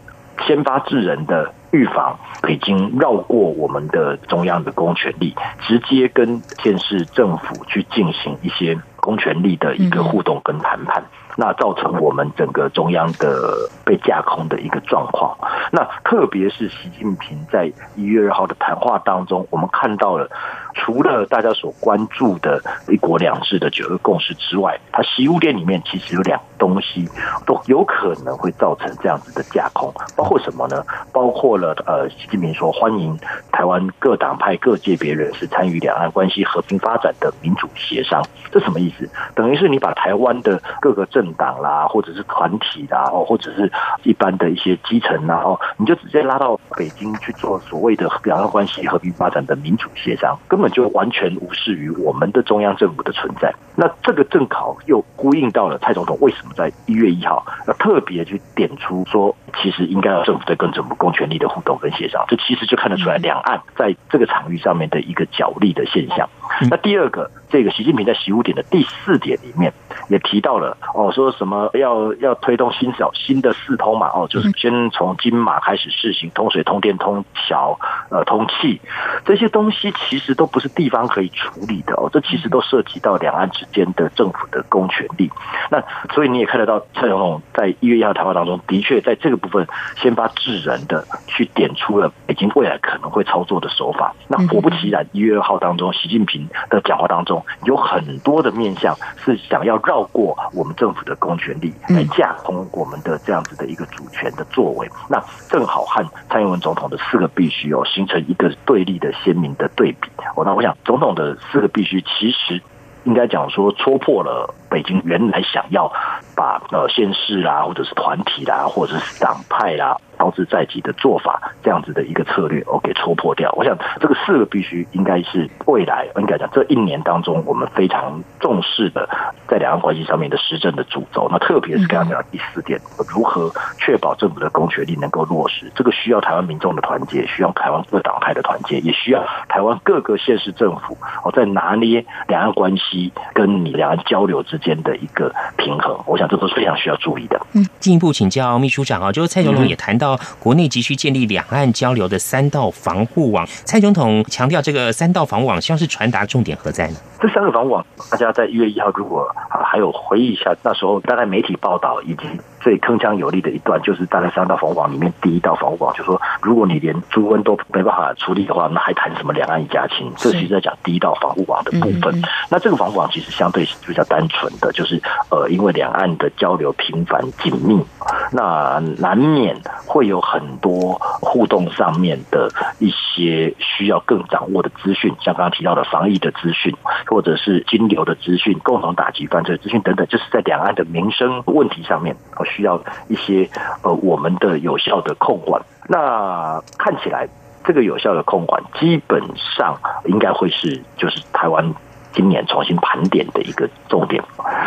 [0.46, 1.54] 先发制人的。
[1.72, 11.04] 预防北京绕过我们的中央的公权力，直接跟县市政府去进行一些公权力的一个互动跟谈判，
[11.36, 15.38] 那造成我们整个中央的被架空的一个状况。
[15.72, 20.30] 那特别是习近平在一月二号的谈话当中，我们看到了。
[20.74, 27.10] 除了大家所关注的一国两制的九个共识之外，它习物链里面其实有两东西
[27.44, 30.86] 都有可能会造成这样子的架空，包括什么呢？
[31.12, 33.18] 包括了呃，习近平说欢迎
[33.52, 39.10] 台湾各党派各界别人士参与两岸关系和平发展的民主协商，这什么意思？
[39.34, 43.72] 等于是你把台湾的各个政党啦，或者是团体啦，哦，或者是
[44.04, 53.52] 一般的一些基层啦，哦，你就直接拉到北京去做所谓的两岸关系和平发展的民主协商，根本就完全无视于我们的中央政府的存在。
[53.76, 62.24] 那这个正好又呼应到了蔡总统为什么在一月一号要特别去点出说，其实应该要政府在跟政府公权力的互动跟协商。
[62.28, 66.30] 这其实就看得出来两岸在这个场域上面的一个角力的现象。
[66.70, 69.74] 那第二个，这个习近平在习五点的第四点里面
[70.10, 77.78] 也提到了哦，说什么要要推动新小新的四通嘛，哦，就是先从金马开始试行通水、通电、通桥、
[78.10, 78.80] 呃通气
[79.26, 85.30] 这些东西，其实都不是地方可以处理的哦，这其实都涉及到两岸之间的政府的公权力。
[85.70, 85.84] 那
[86.14, 94.14] 所以你也看得到蔡总统在一月一号谈话当中，的确在这个部分先发制人的去点出了北京未来可能会操作的手法。
[94.28, 96.48] 那果不其然，一月二号当中，习近平。
[96.70, 110.10] 的讲话当中有很多的面向是想要绕过我们政府的公权力来架空我们的这样子的一个主权的作为，那正好和蔡英文总统的四个必须哦形成一个对立的鲜明的对比。
[110.36, 112.62] 哦，那我想总统的四个必须其实
[113.04, 115.92] 应该讲说戳破了北京原来想要
[116.36, 119.96] 把呃县市啦或者是团体啦或者是党派啦。
[120.22, 123.52] 招之在即的做法，这样子的一个策略，我给戳破掉。
[123.58, 129.10] 我想这个四个必须应该是未来应该讲这一年当中，我们非常重视的
[129.48, 131.28] 在两岸关系上面的实政的主轴。
[131.32, 146.00] 那特别是刚刚讲第四点，如何确保政府的公权力能够落实，这个需要台湾民众的团结，需要台湾各党派的团结，也需要台湾各个县市政府哦在拿捏两岸关系跟你两岸交流之间的一个平衡。
[146.06, 147.38] 我想这都是非常需要注意的。
[147.54, 150.18] 嗯，进一步请教秘书长啊，就是蔡总统也谈到。
[150.40, 153.46] 国内急需建立两岸交流的三道防护网。
[153.66, 156.96] 蔡总统强调，这个三道防护网像是传达重点何在呢？
[157.20, 162.24] 这三个防护网，大家在一月一号如果啊还有回忆一下，那时候大概媒体报道以及。
[162.62, 170.12] 最铿锵有力的一段，就是大概三道防护网里面第一道防护网，就说如果你连猪瘟都没办法处理的话，那还谈什么两岸一家亲？
[170.16, 172.22] 这其实在讲第一道防护网的部分。
[172.50, 177.84] 那这个防护网其实相对是比较单纯的，就是呃，因为两岸的交流频繁紧密，
[178.32, 179.56] 那难免
[179.88, 182.48] 会有很多互动上面的
[182.80, 186.76] 一些需要更掌握的资讯，像刚刚提到的防疫的资讯，
[187.08, 192.16] 或者是金流的资讯、共同打击犯罪资讯等等，就是在两岸的民生问题上面。
[192.52, 193.50] 需要一些
[193.82, 195.62] 呃，我们的有效的控管。
[195.88, 197.28] 那看起来，
[197.64, 199.22] 这个有效的控管基本
[199.58, 199.76] 上
[200.06, 201.74] 应该会是，就是台湾。
[202.14, 204.22] 今年重新盘点的一个重点。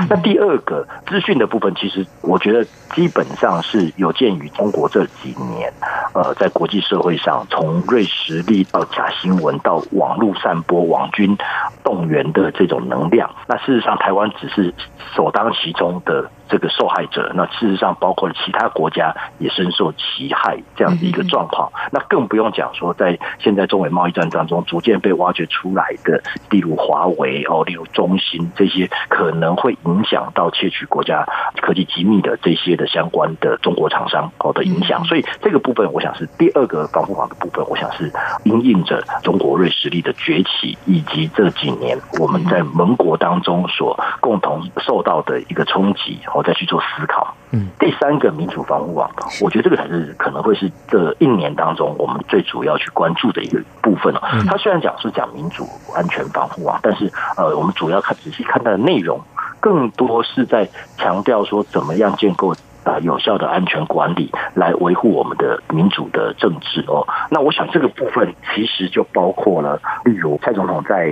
[0.08, 2.64] 那第二个资讯的部分，其实我觉得
[2.94, 5.70] 基本上是有鉴于中国这几年，
[6.14, 11.36] 呃，在国际社会上，从瑞实力到假新闻到网络散播网军
[11.84, 13.30] 动员的这种能量。
[13.46, 14.72] 那事实上，台湾只是
[15.14, 21.70] 首当其冲的这个受害者，那事实上包括了其他国家也深受其害这样的一个状况。
[21.90, 31.26] 那更不用讲说，在现在中美贸易战当中逐渐被挖掘出来的，例如华为哦，例如中兴这些，可能会影响到窃取国家
[31.62, 35.04] 科技机密的这些的相关的中国厂商哦的影响。
[35.04, 38.12] 所以这个部分，我想是第二个防护网的部分，我想是
[38.44, 46.18] 因应着中国瑞实力的崛起，以及这几年我们在盟国当中所共同受到的一个冲击。
[46.34, 47.34] 我再去做思考。
[47.52, 49.08] 嗯，第三个民主防护网，
[49.40, 54.20] 我觉得这个才是可能会是这一年当中我们最主要去关注的一个部分哦。
[54.48, 59.20] 它虽然讲是讲民主安全防护网，但是呃，我们主要看仔细看它的内容，
[59.60, 60.68] 更多是在
[60.98, 62.54] 强调说怎么样建构。
[62.84, 67.06] 啊，有效的安全管理来维护我们的民主的政治哦。
[67.30, 71.06] 那我想这个部分其实就包括了，例如蔡总统在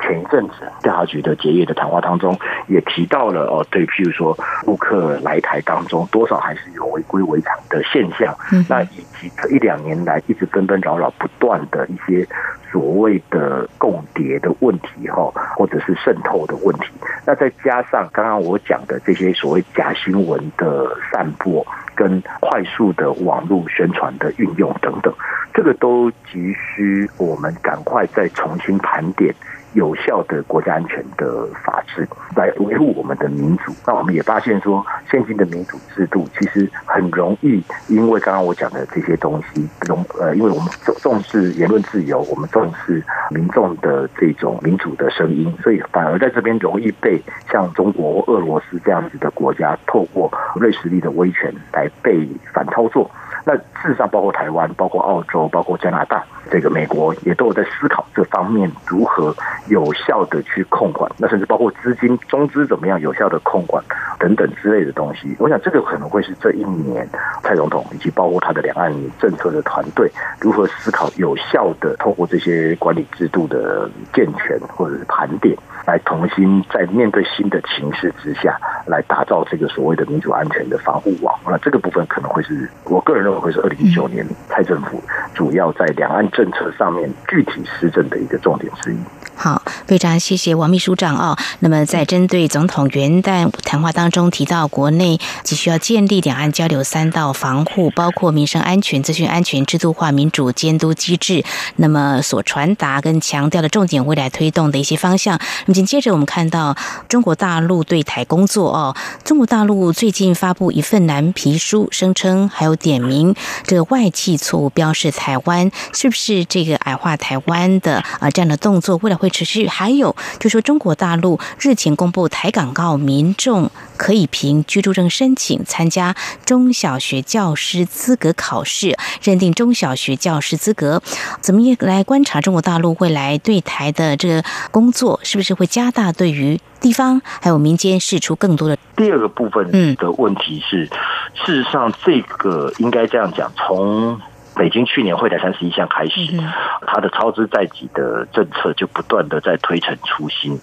[0.00, 8.34] 前一阵子调查局的结业的谈话当中，也提到了哦，对，譬如说顾客来台当中，多少还是有违规违常的现象。
[8.68, 12.26] 那以及这一两年来一直纷纷扰扰不断的一些。
[12.70, 16.88] 所谓的共谍的问题哈，或者是渗透的问题，
[17.26, 21.66] 那再加上刚刚我讲的这些所谓假新闻的散散播，
[21.96, 25.12] 跟快速的网络宣传的运用等等，
[25.52, 29.34] 这个都急需我们赶快再重新盘点。
[29.74, 33.72] 有效的国家安全的法治来维护我们的民主。
[33.86, 53.10] 那我们也发现说，现今的民主制度其实很容易，因为刚刚我讲的这些东西，容呃，因为我们重重视言论自由，我们重视民众的这种民主的声音，所以反而在这边容易被像中国、俄罗斯这样子的国家透过瑞士力的威权来被反操作。
[53.48, 59.34] 那事实上，包括台湾、包括澳洲、包括加拿大，这个美国也都有在思考这方面如何
[59.68, 61.10] 有效的去控管。
[61.16, 63.82] 那甚至包括资金中资怎么样有效的控管
[64.18, 65.34] 等等之类的东西。
[65.38, 67.08] 我想这个可能会是这一年
[67.42, 81.34] 蔡总统以及包括他的两岸政策的团队如何思考有效的透过这些管理制度的健全或者是盘点，来重新在面对新的情势之下来打造这个所谓的民主安全的防护网。
[81.46, 83.37] 那这个部分可能会是我个人认为。
[83.40, 85.02] 会是二零一九年蔡政府
[85.34, 88.96] 主要在两岸政策上面具体施政的一个重点之一。
[89.34, 91.36] 好，非常谢谢王秘书长哦。
[91.60, 101.44] 那么在针对总统元旦谈话当中提到，国内急需要建立两岸交流三道防护，包括民生安全、资讯安全、制度化民主监督机制。
[101.76, 105.38] 那么所传达跟强调的重点，未来推动的一些方向。
[105.66, 106.76] 那么紧接着我们看到
[107.08, 113.17] 中国大陆对台工作哦，中国大陆最近发布一份蓝皮书，声称还有点名
[113.62, 119.28] 这个外企错误标示台湾，是不是这个矮化台湾的啊这样的动作，未来会？
[119.28, 126.16] 持续还有，就说中国大陆日前公布台港澳民众可以凭居住证申请参加
[126.46, 131.02] 中小学教师资格考试，认定中小学教师资格。
[131.42, 138.76] 怎么也来观察中国大陆未来对台的这个工作，是不是会加大对于地方还有民间释出更多的？
[138.96, 140.86] 第二个部分的问题是，
[141.34, 144.20] 事实上这个应该这样讲，从。
[144.56, 146.36] 北京去年会台三十一项开始，
[146.84, 150.58] 它的超支在即的政策就不断的在推陈出新。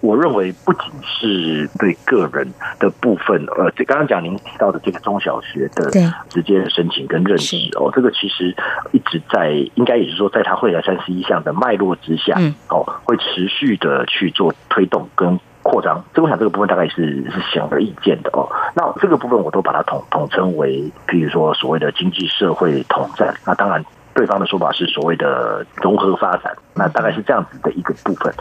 [0.00, 5.90] 我认为不仅是对个人的部分，呃，这刚刚讲您提到的这个中小学的
[6.30, 8.56] 直接的申请跟认识哦，这个其实
[8.92, 12.40] 一直在，应该也是说，在它会台三十一项的脉络之下，
[12.70, 15.38] 哦，会持续的去做推动跟。
[15.64, 18.46] 扩张，这我想这个部分大概是是显而易见的哦。
[18.76, 23.34] 那这个部分我都把它统统称为，譬如说所谓的经济社会统战。
[23.46, 26.54] 那当然，对方的说法是所谓的融合发展。
[26.74, 28.32] 那大概是这样子的一个部分，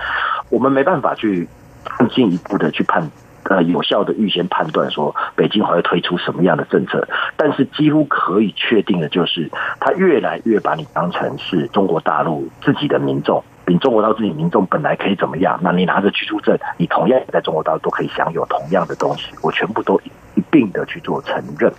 [0.50, 1.48] 我们没办法去
[1.98, 3.10] 更进一步的去判
[3.44, 7.08] 呃有效的预先判断说北京还会推出什么样的政策。
[7.38, 9.50] 但是几乎可以确定的就是，
[9.80, 13.42] 他越来越把你当成是中国大陆自己的民众。
[13.66, 15.60] 比中国大陆自己民众本来可以怎么样？
[15.62, 19.32] 那你拿着居住证，你同样在中国大陆都可以享有同样的东西。
[19.42, 20.00] 我全部都
[20.36, 21.72] 一并的去做承认。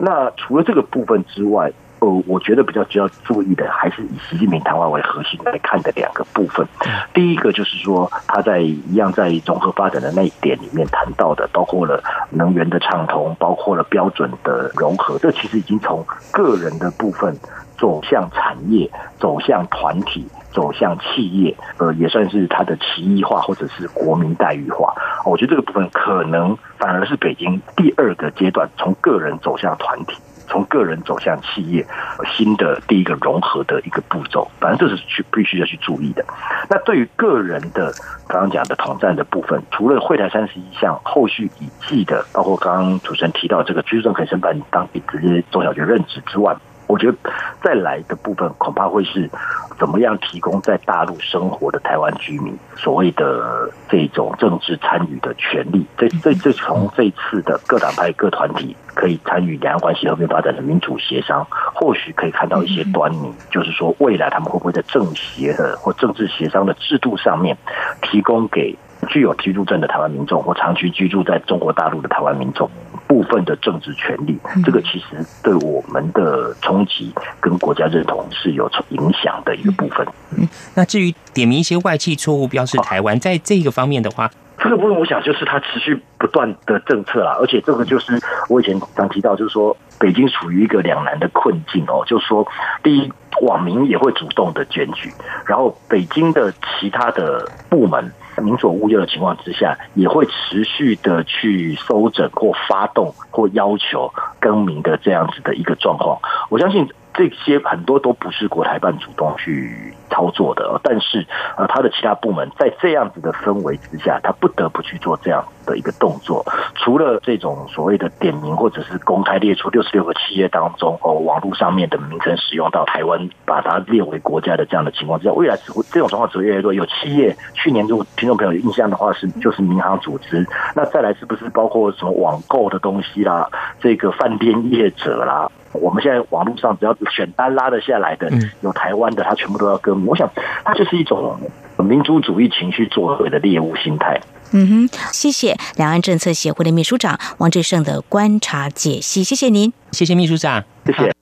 [0.00, 1.70] 那除了这个部分之外，
[2.00, 6.66] 呃，我觉得比较需要注意的，还是以习近平谈话为核心来看的两个部分。
[7.14, 15.16] 第一个就是说，他在一样在融合发展的那一点里面谈到的，包括了能源的畅通，包括了标准的融合。
[15.20, 17.36] 这其实已经从个人的部分
[17.78, 20.26] 走向产业，走向团体。
[20.52, 24.94] 走向企业，呃，也算是它的奇异化或者是国民待遇化。
[25.24, 30.16] 我觉得这个部分可能反而是北京第二个阶段，从个人走向团体
[30.48, 31.86] 从个人走向企业
[32.26, 36.22] 新的第一个融合的一个步骤，反正这是去必须要去注意的。
[36.68, 37.90] 那对于个人的
[38.28, 46.54] 刚刚讲的统战的部分，除了会台三十一项后续已记的，包括刚刚主持人提到这个居住证可申办当地直接中小学任职之外。
[46.86, 47.16] 我觉得
[47.62, 49.30] 再来的部分恐怕会是
[49.78, 55.86] 怎么样提供在大陆生活的台湾居民所谓的这种政治参与的权利。
[55.96, 67.56] 这这这从这次的各党派各团体可以参与两岸关系和平发展的民主协商，或许可以看到一些端倪，就是说未来他们会不会在政协的或政治协商的制度上面
[68.02, 68.76] 提供给。
[69.08, 72.70] 具有居住证的台湾民众或长期居住在中国大陆的台湾民众
[73.06, 80.06] 部分的政治权利，这个其实对我们的冲击跟国家认同是有影响的一个部分。
[80.38, 92.46] 嗯，那至于点名一些外企错误标示台湾，在这个方面的话，这个部分我想就是它持续不断的政策啦，而且这个就是我以前常提到，就是说北京处于一个两难的困境哦，就是说
[92.82, 95.12] 第一，网民也会主动的检举，
[95.44, 96.50] 然后北京的
[96.80, 98.10] 其他的部门。
[98.38, 106.18] 民所误诱的情况之下，也会持续的去收整或发动或要求更名的这样子的一个状况。
[106.48, 106.88] 我相信。
[107.14, 116.44] 这些很多都不是国台办主动去操作的，但是呃，他的其他部门在这样子的氛围之下，他不得不去做这样的一个动作。
[116.74, 126.72] 除了这种所谓的点名或者是公开列出六十六个企业当中哦，网络上面的名称使用到台湾，把它列为国家的这样的情况之下，未来只会这种状况只会越来越多。
[126.72, 133.48] 有企业去年如果听众朋友有印象的话，是就是民航组织，那再来是不是包括什么网购的东西啦，
[133.80, 135.50] 这个饭店业者啦？
[135.72, 140.06] 我们现在网络上只要选单拉得下来的，有台湾的，他全部都要跟。
[140.06, 140.28] 我想，
[140.64, 141.38] 他就是一种
[141.78, 144.20] 民族主义情绪作祟的猎物心态。
[144.52, 151.21] 嗯哼，谢谢两岸政策协会的秘书长王志胜的观察解析，谢谢您，谢谢秘书长，谢谢。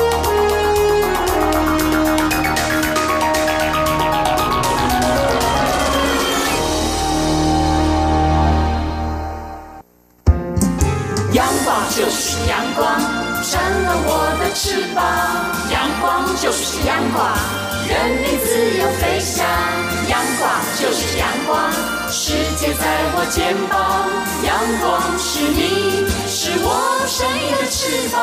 [12.47, 12.99] 阳光，
[13.43, 15.01] 扇了我的翅膀。
[15.71, 17.31] 阳光就是阳光，
[17.87, 19.45] 任你自由飞翔。
[20.07, 21.71] 阳光就是阳光，
[22.11, 22.83] 世界在
[23.15, 24.09] 我肩膀。
[24.43, 26.67] 阳光是你，是我
[27.07, 28.15] 生命的翅膀。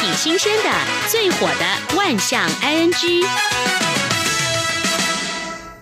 [0.00, 0.70] 挺新鲜的，
[1.08, 3.24] 最火的万象 ING。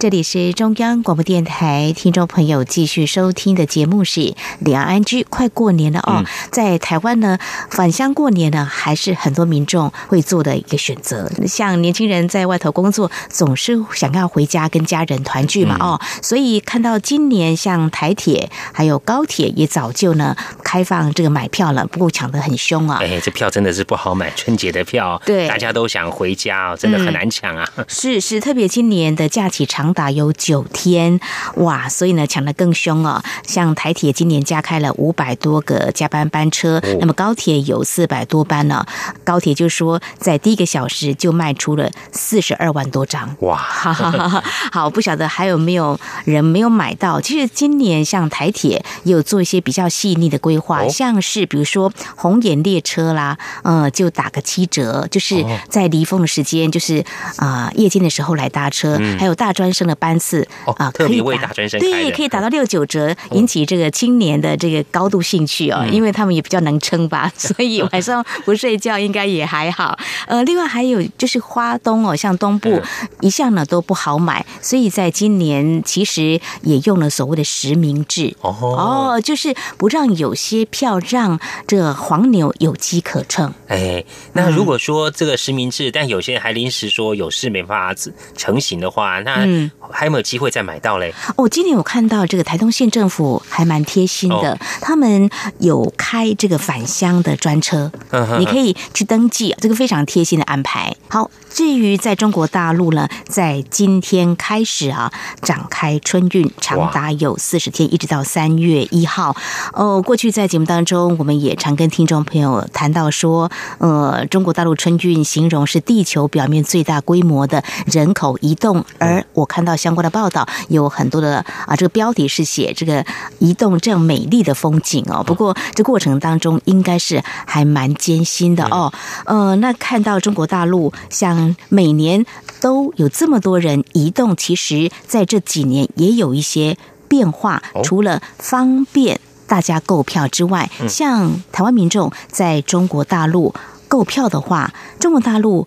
[0.01, 4.21] 这里是中央广播电台，听众朋友继续收听的节目是
[4.61, 5.23] 《两岸居》。
[5.29, 7.39] 快过年了哦，在台湾呢，
[7.69, 11.31] 返乡过年呢，还是很多民众会做的一个选择。
[11.47, 16.01] 像年轻人在外头工作，总是想要回家跟家人团聚嘛哦。
[16.23, 20.35] 所以看到今年像台铁还有高铁也早就呢
[20.65, 23.01] 开放这个买票了，不过抢得很凶啊。
[23.03, 27.69] 哎，这票真的是不好买，春节的票，对，大家都想回家哦，真的很难抢啊。
[27.87, 29.90] 是是，特别今年的假期长。
[29.93, 31.19] 打有九天
[31.57, 33.23] 哇，所以呢抢得更凶哦。
[33.47, 38.85] 像台铁今年加开了五百多个加班班车，那么高铁有四百多班呢。
[39.25, 43.57] 高铁就说在第一个小时就卖出了四十二万多张哇！
[44.71, 47.21] 好，不晓得还有没有人没有买到。
[47.21, 57.05] 其实今年像台铁也有做一些比较细腻的规划，像是比如说红眼列车啦，呃，就打个七折，就是在离峰的时间，就是
[57.37, 59.71] 啊夜间的时候来搭车，还有大专。
[59.81, 69.99] 升的班次啊，特别为大专生对，可以打到六九折，引起这个青年的这个高度兴趣哦，因为他们也比较能撑吧， 所以晚上不睡觉应该也还好。
[70.27, 72.83] 呃，另外还有就是花东哦，像东部
[73.21, 78.37] 一向呢都不好买，所以在今年其实也用了所谓的实名制。
[78.43, 83.53] 哦，就是不让有些票让这黄牛有机可乘。
[83.69, 84.05] 哎，
[84.35, 89.47] 那如果说这个实名制，但有些人还临时说有事没办法子成型的话，那
[89.91, 91.13] 还有没有机会再买到嘞？
[91.37, 97.91] 哦，今年我看到这个台东县政府还蛮贴心的，他们有开这个返乡的专车，
[98.39, 100.95] 你可以去登记，这个非常贴心的安排。
[101.09, 101.31] 好。
[101.61, 109.37] 至于在中国大陆呢，在今天开始啊，展开春运，长达有四十天，一直到三月一号。
[109.75, 123.05] 哦，过去在节目当中，我们也常跟听众朋友谈到说，呃，中国大陆春运形容是地球表面最大规模的人口移动，而我看到相关的报道，有很多的啊，这个标题是写这个
[123.39, 125.23] 移动这样美丽的风景哦。
[125.23, 128.91] 不过这过程当中应该是还蛮艰辛的哦。
[129.27, 131.50] 呃，那看到中国大陆像。
[131.69, 132.25] 每年
[132.61, 136.77] 都有这么多人移动，其实在这几年也有一些
[137.09, 137.63] 变化。
[137.83, 143.55] 除了方便大家购票之外，像台湾民众在中国大陆
[143.89, 145.67] 购票的话，中国大陆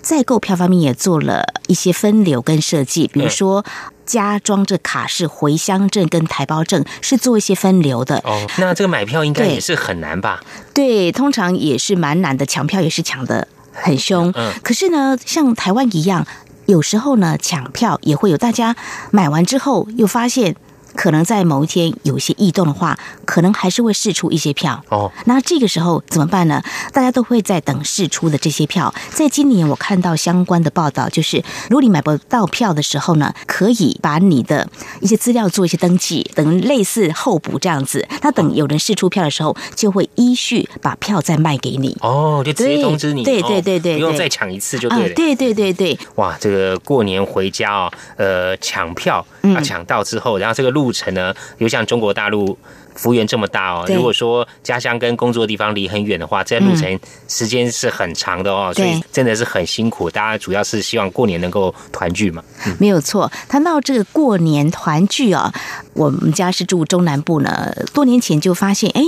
[0.00, 3.64] 在购票方面也做了一些分流跟设计，比如说
[4.04, 8.18] 加装这卡是回乡证跟台胞证，是做一些分流的。
[8.24, 10.42] 哦，那这个买票应该也是很难吧？
[10.74, 13.46] 对，通常也是蛮难的，抢票也是抢的。
[13.72, 16.26] 很凶，可是呢，像台湾一样，
[16.66, 18.76] 有时候呢，抢票也会有大家
[19.10, 20.56] 买完之后又发现。
[20.94, 25.10] 可能在某一天有一些异动的话，可能还是会试出一些票哦。
[25.24, 26.62] 那这个时候怎么办呢？
[26.92, 28.92] 大家都会在等试出的这些票。
[29.10, 31.38] 在今年我看到相关的报道，就是
[31.70, 34.68] 如果你买不到票的时候呢，可以把你的
[35.00, 38.06] 一些资料做一些登记，等类似候补这样子。
[38.20, 41.96] 那等有人试出票的时候，就会依序把票再卖给你。
[42.00, 43.24] 哦，就直接通知你。
[43.24, 45.14] 对对对对，不用再抢一次就对了。
[45.14, 45.98] 对对对对。
[46.16, 50.81] 哇，这个过年回家哦，呃，抢票啊，抢到之后，然后这个路。
[50.82, 52.58] 路程呢，又像中国大陆
[52.96, 53.84] 幅员这么大哦。
[53.86, 60.10] 如果说家乡跟工作地方离很远的话，这路程时间是很长的哦，所以真的是很辛苦。
[60.10, 62.42] 大家主要是希望过年能够团聚嘛。
[62.80, 65.54] 没有错，谈到这个过年团聚啊，
[65.94, 69.02] 我们家是住中南部呢，多年前就发现，哎，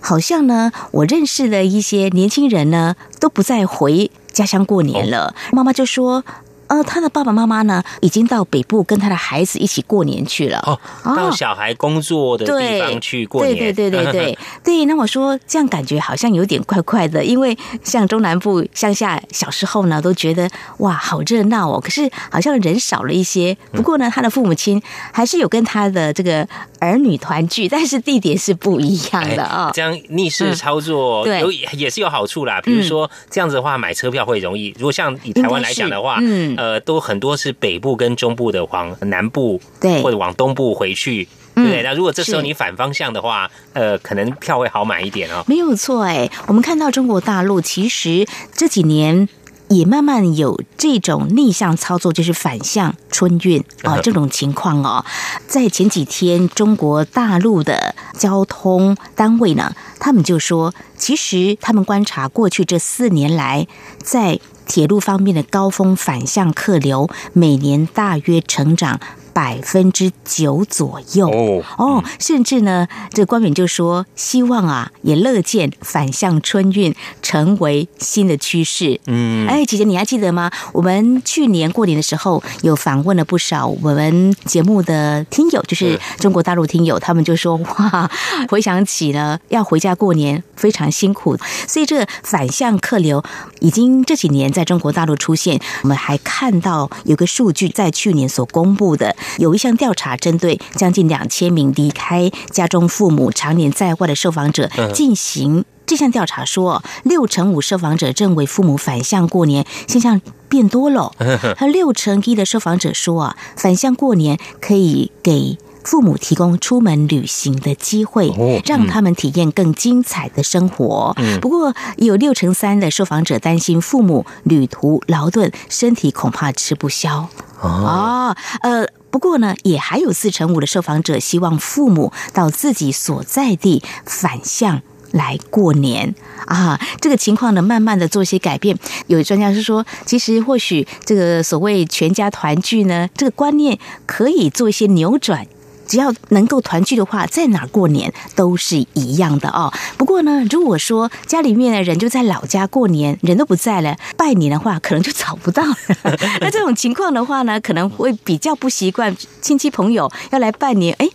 [0.00, 5.34] 好像呢，我认识的一些年轻人呢，都不再回家乡过年了。
[5.52, 6.24] 妈妈就说。
[6.68, 10.58] 呃，他的爸爸妈妈呢，已经到北部跟他的孩子一起过年去了。
[10.66, 10.78] 哦，
[11.16, 13.56] 到小孩工作的地方去过年。
[13.56, 14.84] 对对对对对 对。
[14.84, 20.48] 那我说这样感觉好像有点怪怪的，因为像中南部乡下，小时候呢都觉得
[20.78, 23.56] 哇好热闹哦，可是好像人少了一些。
[23.72, 24.80] 不过呢，他的父母亲
[25.12, 26.46] 还是有跟他的这个
[26.80, 29.70] 儿女团聚，但是地点是不一样的啊。
[29.72, 32.60] 这样逆势操作有也是有好处啦。
[32.60, 34.74] 比如说这样子的话，买车票会容易。
[34.78, 36.57] 如果像以台湾来讲的话，嗯。
[36.58, 41.82] 呃，都很多是北部跟中部的往南部，对，或者往东部回去，对不对？
[41.84, 45.44] 那如果这时候你反方向的话，呃，可能票会好买一点哦。
[45.46, 49.28] 没有错，哎，我们看到中国大陆其实这几年
[49.68, 55.04] 也慢慢有这种逆向操作，就是反向春运啊这种情况哦。
[55.46, 63.68] 在前几天，中国大陆的交通单位呢，他们就说，其实他们观察过去这四年来，
[64.02, 69.00] 在铁路方面的高峰反向客流每年大约成长
[69.38, 79.00] 百分之九左右哦哦，甚至呢，这官员就说希望啊，也乐见反向春运成为新的趋势。
[79.06, 80.50] 嗯，哎，姐姐你还记得吗？
[80.72, 88.10] 我们去年过年的时候有访问了不少我们节目的听友，就是中国大陆听友，他们就说哇，
[88.48, 91.36] 回想起了要回家过年非常辛苦，
[91.68, 93.22] 所以这个反向客流
[93.60, 94.50] 已经这几年。
[94.50, 111.12] 在中国大陆出现，我们还看到有个数据，在去年所公布的，有一项调查，针对将近两千名离开家中父母常年在外的受访者进行这项调查，说六成五受访者认为父母反向过年现象变多了，
[111.56, 115.58] 和六成一的受访者说啊，返乡过年可以给。
[115.84, 118.30] 父母提供出门旅行的机会，
[118.66, 121.16] 让他们体验更精彩的生活。
[121.40, 127.28] 不过，有六成三的受访者担心父母旅途劳顿，身体恐怕吃不消。
[127.62, 134.82] 哦，呃，不过呢，也还有四成五的受访者希望父母到自己所在地返乡
[135.12, 136.14] 来过年
[136.46, 138.78] 啊，这个情况呢，慢慢的做一些改变。
[139.06, 145.46] 有专家是说，其实或许这个所谓全家团聚呢，这个观念可以做一些扭转。
[145.88, 149.72] 只要能够团聚的话，在哪儿过年都是一样的哦。
[149.96, 155.76] 不过呢，如果说家里面的人就在老家过年，人都不在了，拜年的话可能就找不到了。
[156.40, 161.08] 那这种情况的话呢，可能会比较不习惯，亲戚朋友要来拜年，哎。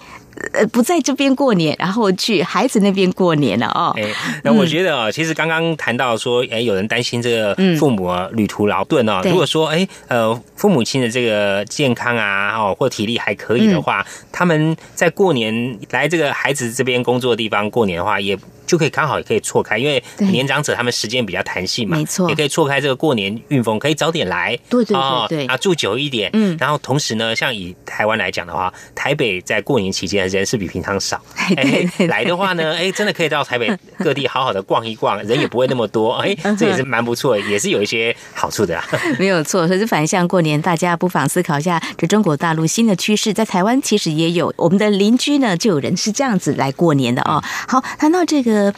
[0.54, 3.94] 呃，不在这边过年，然后去孩子那边过年了哦。
[3.98, 4.04] 哎，
[4.44, 9.22] 那我觉得啊，其实刚刚谈到说，哎，有人担心这个父母旅途劳顿哦。
[9.24, 18.38] 如果说，哎，呃，父母亲的这个健康啊，哦，或体力还可以的话，他们在过年来这个孩子这边工作的地方过年的话，也。
[18.66, 31.22] 就可以刚好也可以错开，因为年长者他们时间比较弹性嘛，没错，也可以错开这个过年运风，可以早点来，对对对对，啊住久一点，嗯，然后同时呢，像以台湾来讲的话，台北在过年期间人是比平常少，
[31.58, 38.82] 哎，来的话呢，哎，真的可以到台北 各地好好的逛一逛，人也不会那么多，哎，这也是蛮不错，也是有一些好处的，
[39.20, 39.68] 没有错。
[39.68, 47.44] 可是反向过年，大家不妨思考一下，这中国大陆新的趋势，在台湾其实也有，我们的邻居呢就有人是这样子来过年的哦。
[47.68, 48.53] 好，谈到这个。
[48.54, 48.74] 呃，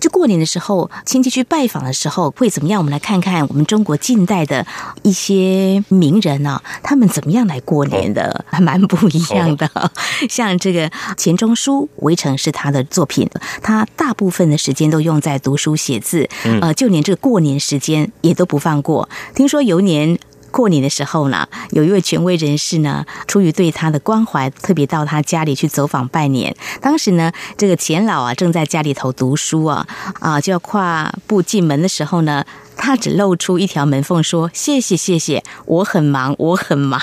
[0.00, 2.78] 就过年的时候，亲戚去拜访的时候会怎么样？
[2.78, 4.66] 我们来看看我们中国近代的
[5.02, 9.68] 一些名人呢，他们怎么样来过年的，还蛮不一样的。
[10.28, 13.28] 像这个钱钟书，《围城》是他的作品，
[13.62, 16.28] 他大部分的时间都用在读书写字，
[16.60, 19.08] 呃，就连这个过年时间也都不放过。
[19.34, 20.18] 听说有年。
[20.54, 26.54] 过年的时候呢，有一位权威人士呢，出于对他的关怀，特别到他家里去走访拜年。
[26.80, 29.84] 当时呢，这个钱老啊正在家里头读书啊，
[30.20, 32.44] 啊就要跨步进门的时候呢。
[32.76, 37.00] 他只露出一条门缝，说：“谢谢，谢谢，我很忙， 我很忙。”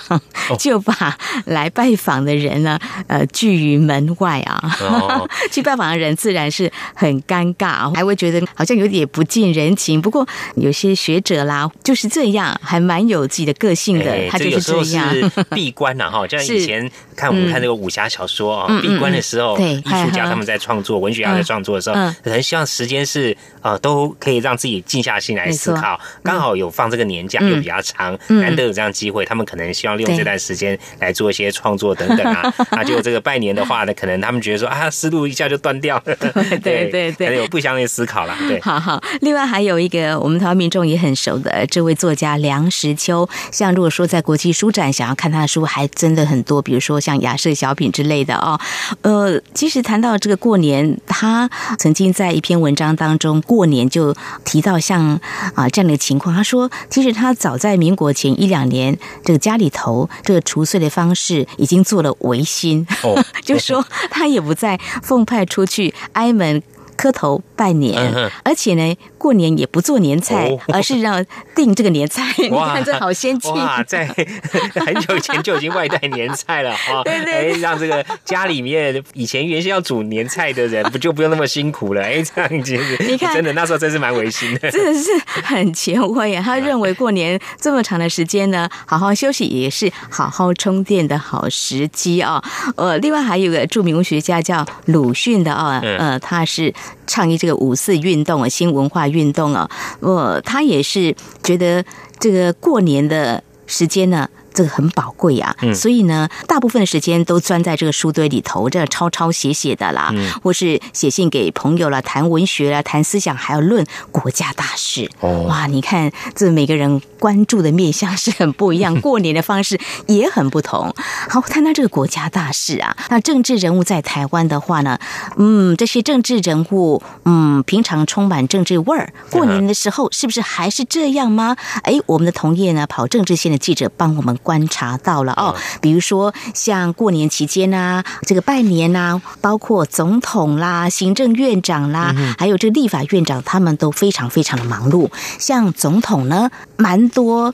[0.59, 4.61] 就把来拜访的人呢，呃，拒于门外啊。
[5.51, 10.01] 去拜访的人自然是很尴尬，还会觉得好像有点不近人情。
[10.01, 14.28] 不过有些学者啦，就是这样，还蛮有自己的个性的。
[14.30, 25.51] 他就是这样闭关了哈， 像以前看我们看那个武侠小说啊，闭关的时候，对艺术家他们在创作，文学家在创作的时候，很希望时间是呃，都可以让自己静下心来。
[25.62, 32.51] 思考刚好有放这个年假又比较长，难得有这样机会，他们可能希望利用这段时间来做一些创作等等啊。
[32.72, 36.16] 那就这个拜年的话呢，可能他们觉得说啊，思路一下就断掉了。
[36.64, 38.36] 对对对，有不相应思考了。
[38.47, 38.99] 对，好好。
[39.22, 48.59] 另外还有一个我们台湾民众也很熟的这位作家梁实秋，像如果说在国际书展想要看他的书，还真的很多，比如说像雅舍小品之类的哦。
[49.01, 51.47] 呃，其实谈到这个过年，他
[51.78, 55.20] 曾经在一篇文章当中，过年就提到像。
[55.54, 62.86] 啊，这样的情况，他说，其实他早在民国前一两年，这个家里头这个除岁的方式已经做了维新，
[63.43, 66.62] 就说他也不再奉派出去挨门
[66.95, 68.95] 磕头拜年，而且呢。
[69.22, 71.24] 过年也不做年菜， 而是让
[71.55, 72.24] 订这个年菜。
[72.41, 73.53] 你看这好先进！
[73.53, 74.07] 哇，在
[74.84, 77.03] 很久以前就已经外带年菜了啊！
[77.05, 82.01] 对对，让这个家里面以前原先要煮年菜的人，不就不用那么辛苦了？
[82.01, 82.76] 哎，这样子，
[83.07, 85.09] 你看，真的那时候真是蛮违心的，真的是
[85.43, 86.41] 很前卫啊！
[86.43, 92.43] 他认为过年这么长的时间呢，好好休息也是好好充电的好时机啊。
[92.76, 96.74] 呃，另外还有个著名文学家叫鲁迅的啊，呃，他是
[97.05, 99.11] 倡议这个五四运动啊，新文化。
[99.12, 101.84] 运动啊，我他也是觉得
[102.20, 104.28] 这个过年的时间呢。
[104.54, 115.10] 这个很宝贵啊，所以呢，大部分的时间都钻在这个书堆里头，这抄抄写写的啦，或是写信给朋友了，谈文学啦，谈思想，还要论国家大事。
[115.47, 120.93] 哇，你看这每个人关注的面向是很不一样， 过年的方式也很不同。
[121.30, 124.99] 好，谈到这个国家大事啊，那政治人物在台湾的话呢，
[125.38, 131.56] 嗯，这些政治人物，嗯，平常充满政治味儿，过年的时候是不是还是这样吗？
[131.84, 134.38] 哎，我们的同业呢，跑政治线的记者帮我们。
[134.43, 145.09] 观察到了哦，比如说像过年期间呐，这个拜年呐，包括总统啦、行政院长啦，还有这个立法院长，他们都非常非常的忙碌。
[145.39, 147.53] 像总统呢，蛮多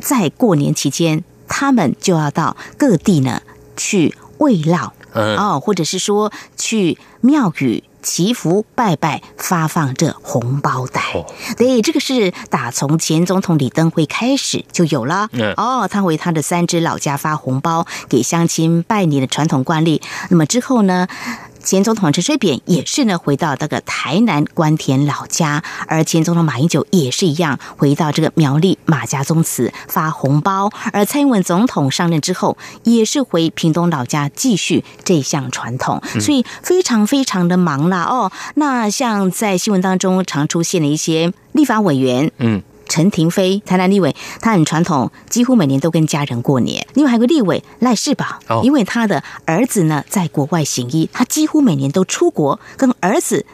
[0.00, 3.42] 在过年期间，他们就要到各地呢
[3.76, 7.84] 去慰劳，哦，或者是说去庙宇。
[8.06, 11.02] 祈福拜拜，发放这红包袋。
[11.56, 15.28] 对，这个是打从前总统李登辉开始就有了。
[15.56, 20.00] 哦，他为他的三支老家发红包给乡亲拜年的传统惯例。
[20.30, 21.08] 那么之后呢？
[21.66, 30.70] 前总统陈水扁也是呢，回到那个台南关田老家，而前总统马英九也是一样，回到这个苗栗马家宗祠发红包。
[30.92, 38.30] 而蔡英文总统上任之后，也是回屏东老家继续这项传统，所以非常非常的忙啦哦。
[38.54, 42.62] 那像在新闻当中常出现的一些立法委员，嗯。
[42.88, 46.86] 陈廷飞，台南立委，他很传统，几乎每年都跟家人过年。
[46.94, 48.26] 另外还有个立委赖世宝，
[48.62, 53.44] 因为他的儿子呢在国外行医，他几乎每年都出国跟儿子。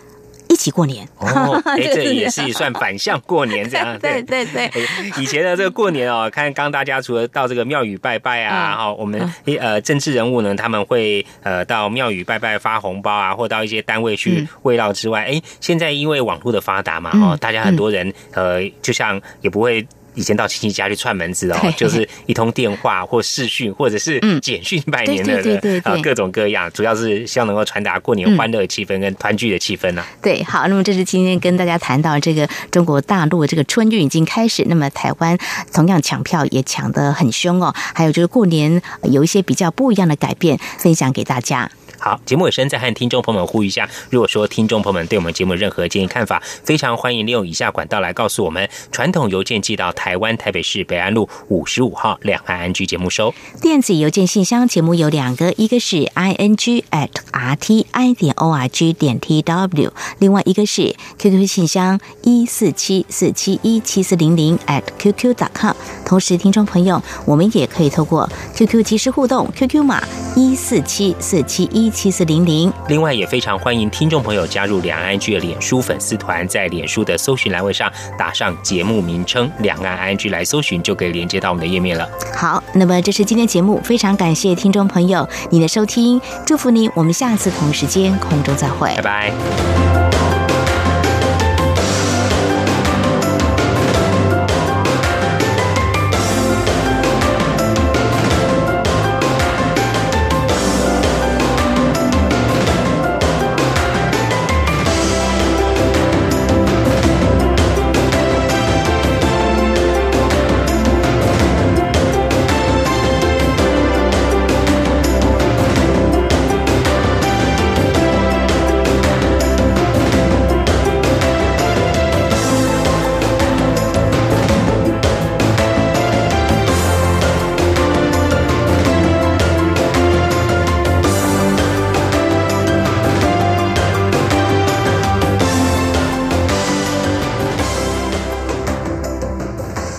[0.52, 1.08] 一起过年。
[1.18, 3.96] 哦， 哎，这也是算反向过年这样。
[4.00, 4.70] 对对对，
[5.18, 19.86] 以前的这个过年哦， 看刚大家除了到这个庙宇拜拜啊，哈，我们呃政治人物呢，他们会呃到庙宇拜拜发红包啊，或到一些单位去慰劳之外，哎，现在因为网络的发达嘛，哦，大家很多人呃，就像也不会。
[20.14, 30.04] 以前到亲戚家去串门子哦，就是一通电话或视讯或者是简讯拜年的啊，各种各样，主要是希望能够传达过年欢乐气氛跟团聚的气氛呢。
[30.20, 35.36] 对，好，那么这是今天跟大家谈到这个中国大陆这个春运已经开始，那么台湾
[35.72, 41.70] 同样抢票也抢得很凶哦，还有就是过年有一些比较不一样的改变，分享给大家。
[42.02, 61.46] 好，节目尾声再和听众朋友们呼吁一下，如果说听众朋友们对我们节目任何建议看法，非常欢迎利用以下管道来告诉我们：传统邮件寄到台湾台北市北安路五十五号两岸安居节目收；电子邮件信箱节目有两个，一个是 i n g at r t i 点 o r g 点 t w，另外一个是 QQ
[61.46, 65.76] 信箱一四七四七一七四零零 at qq dot com。
[66.04, 70.02] 同时，听众朋友，我们也可以透过 QQ 即时互动，QQ 码
[70.34, 71.91] 一四七四七一。
[71.92, 72.72] 七四零零。
[72.88, 82.08] 另外，也非常欢迎听众朋友加入两岸居的脸书粉丝团，在脸书的搜寻栏位上打上节目名称“两岸安居”来搜寻，就可以连接到我们的页面了。
[82.34, 90.21] 好，那么这是今天节目，非常感谢听众朋友你的收听，祝福你，我们下次同时间空中再会，拜拜。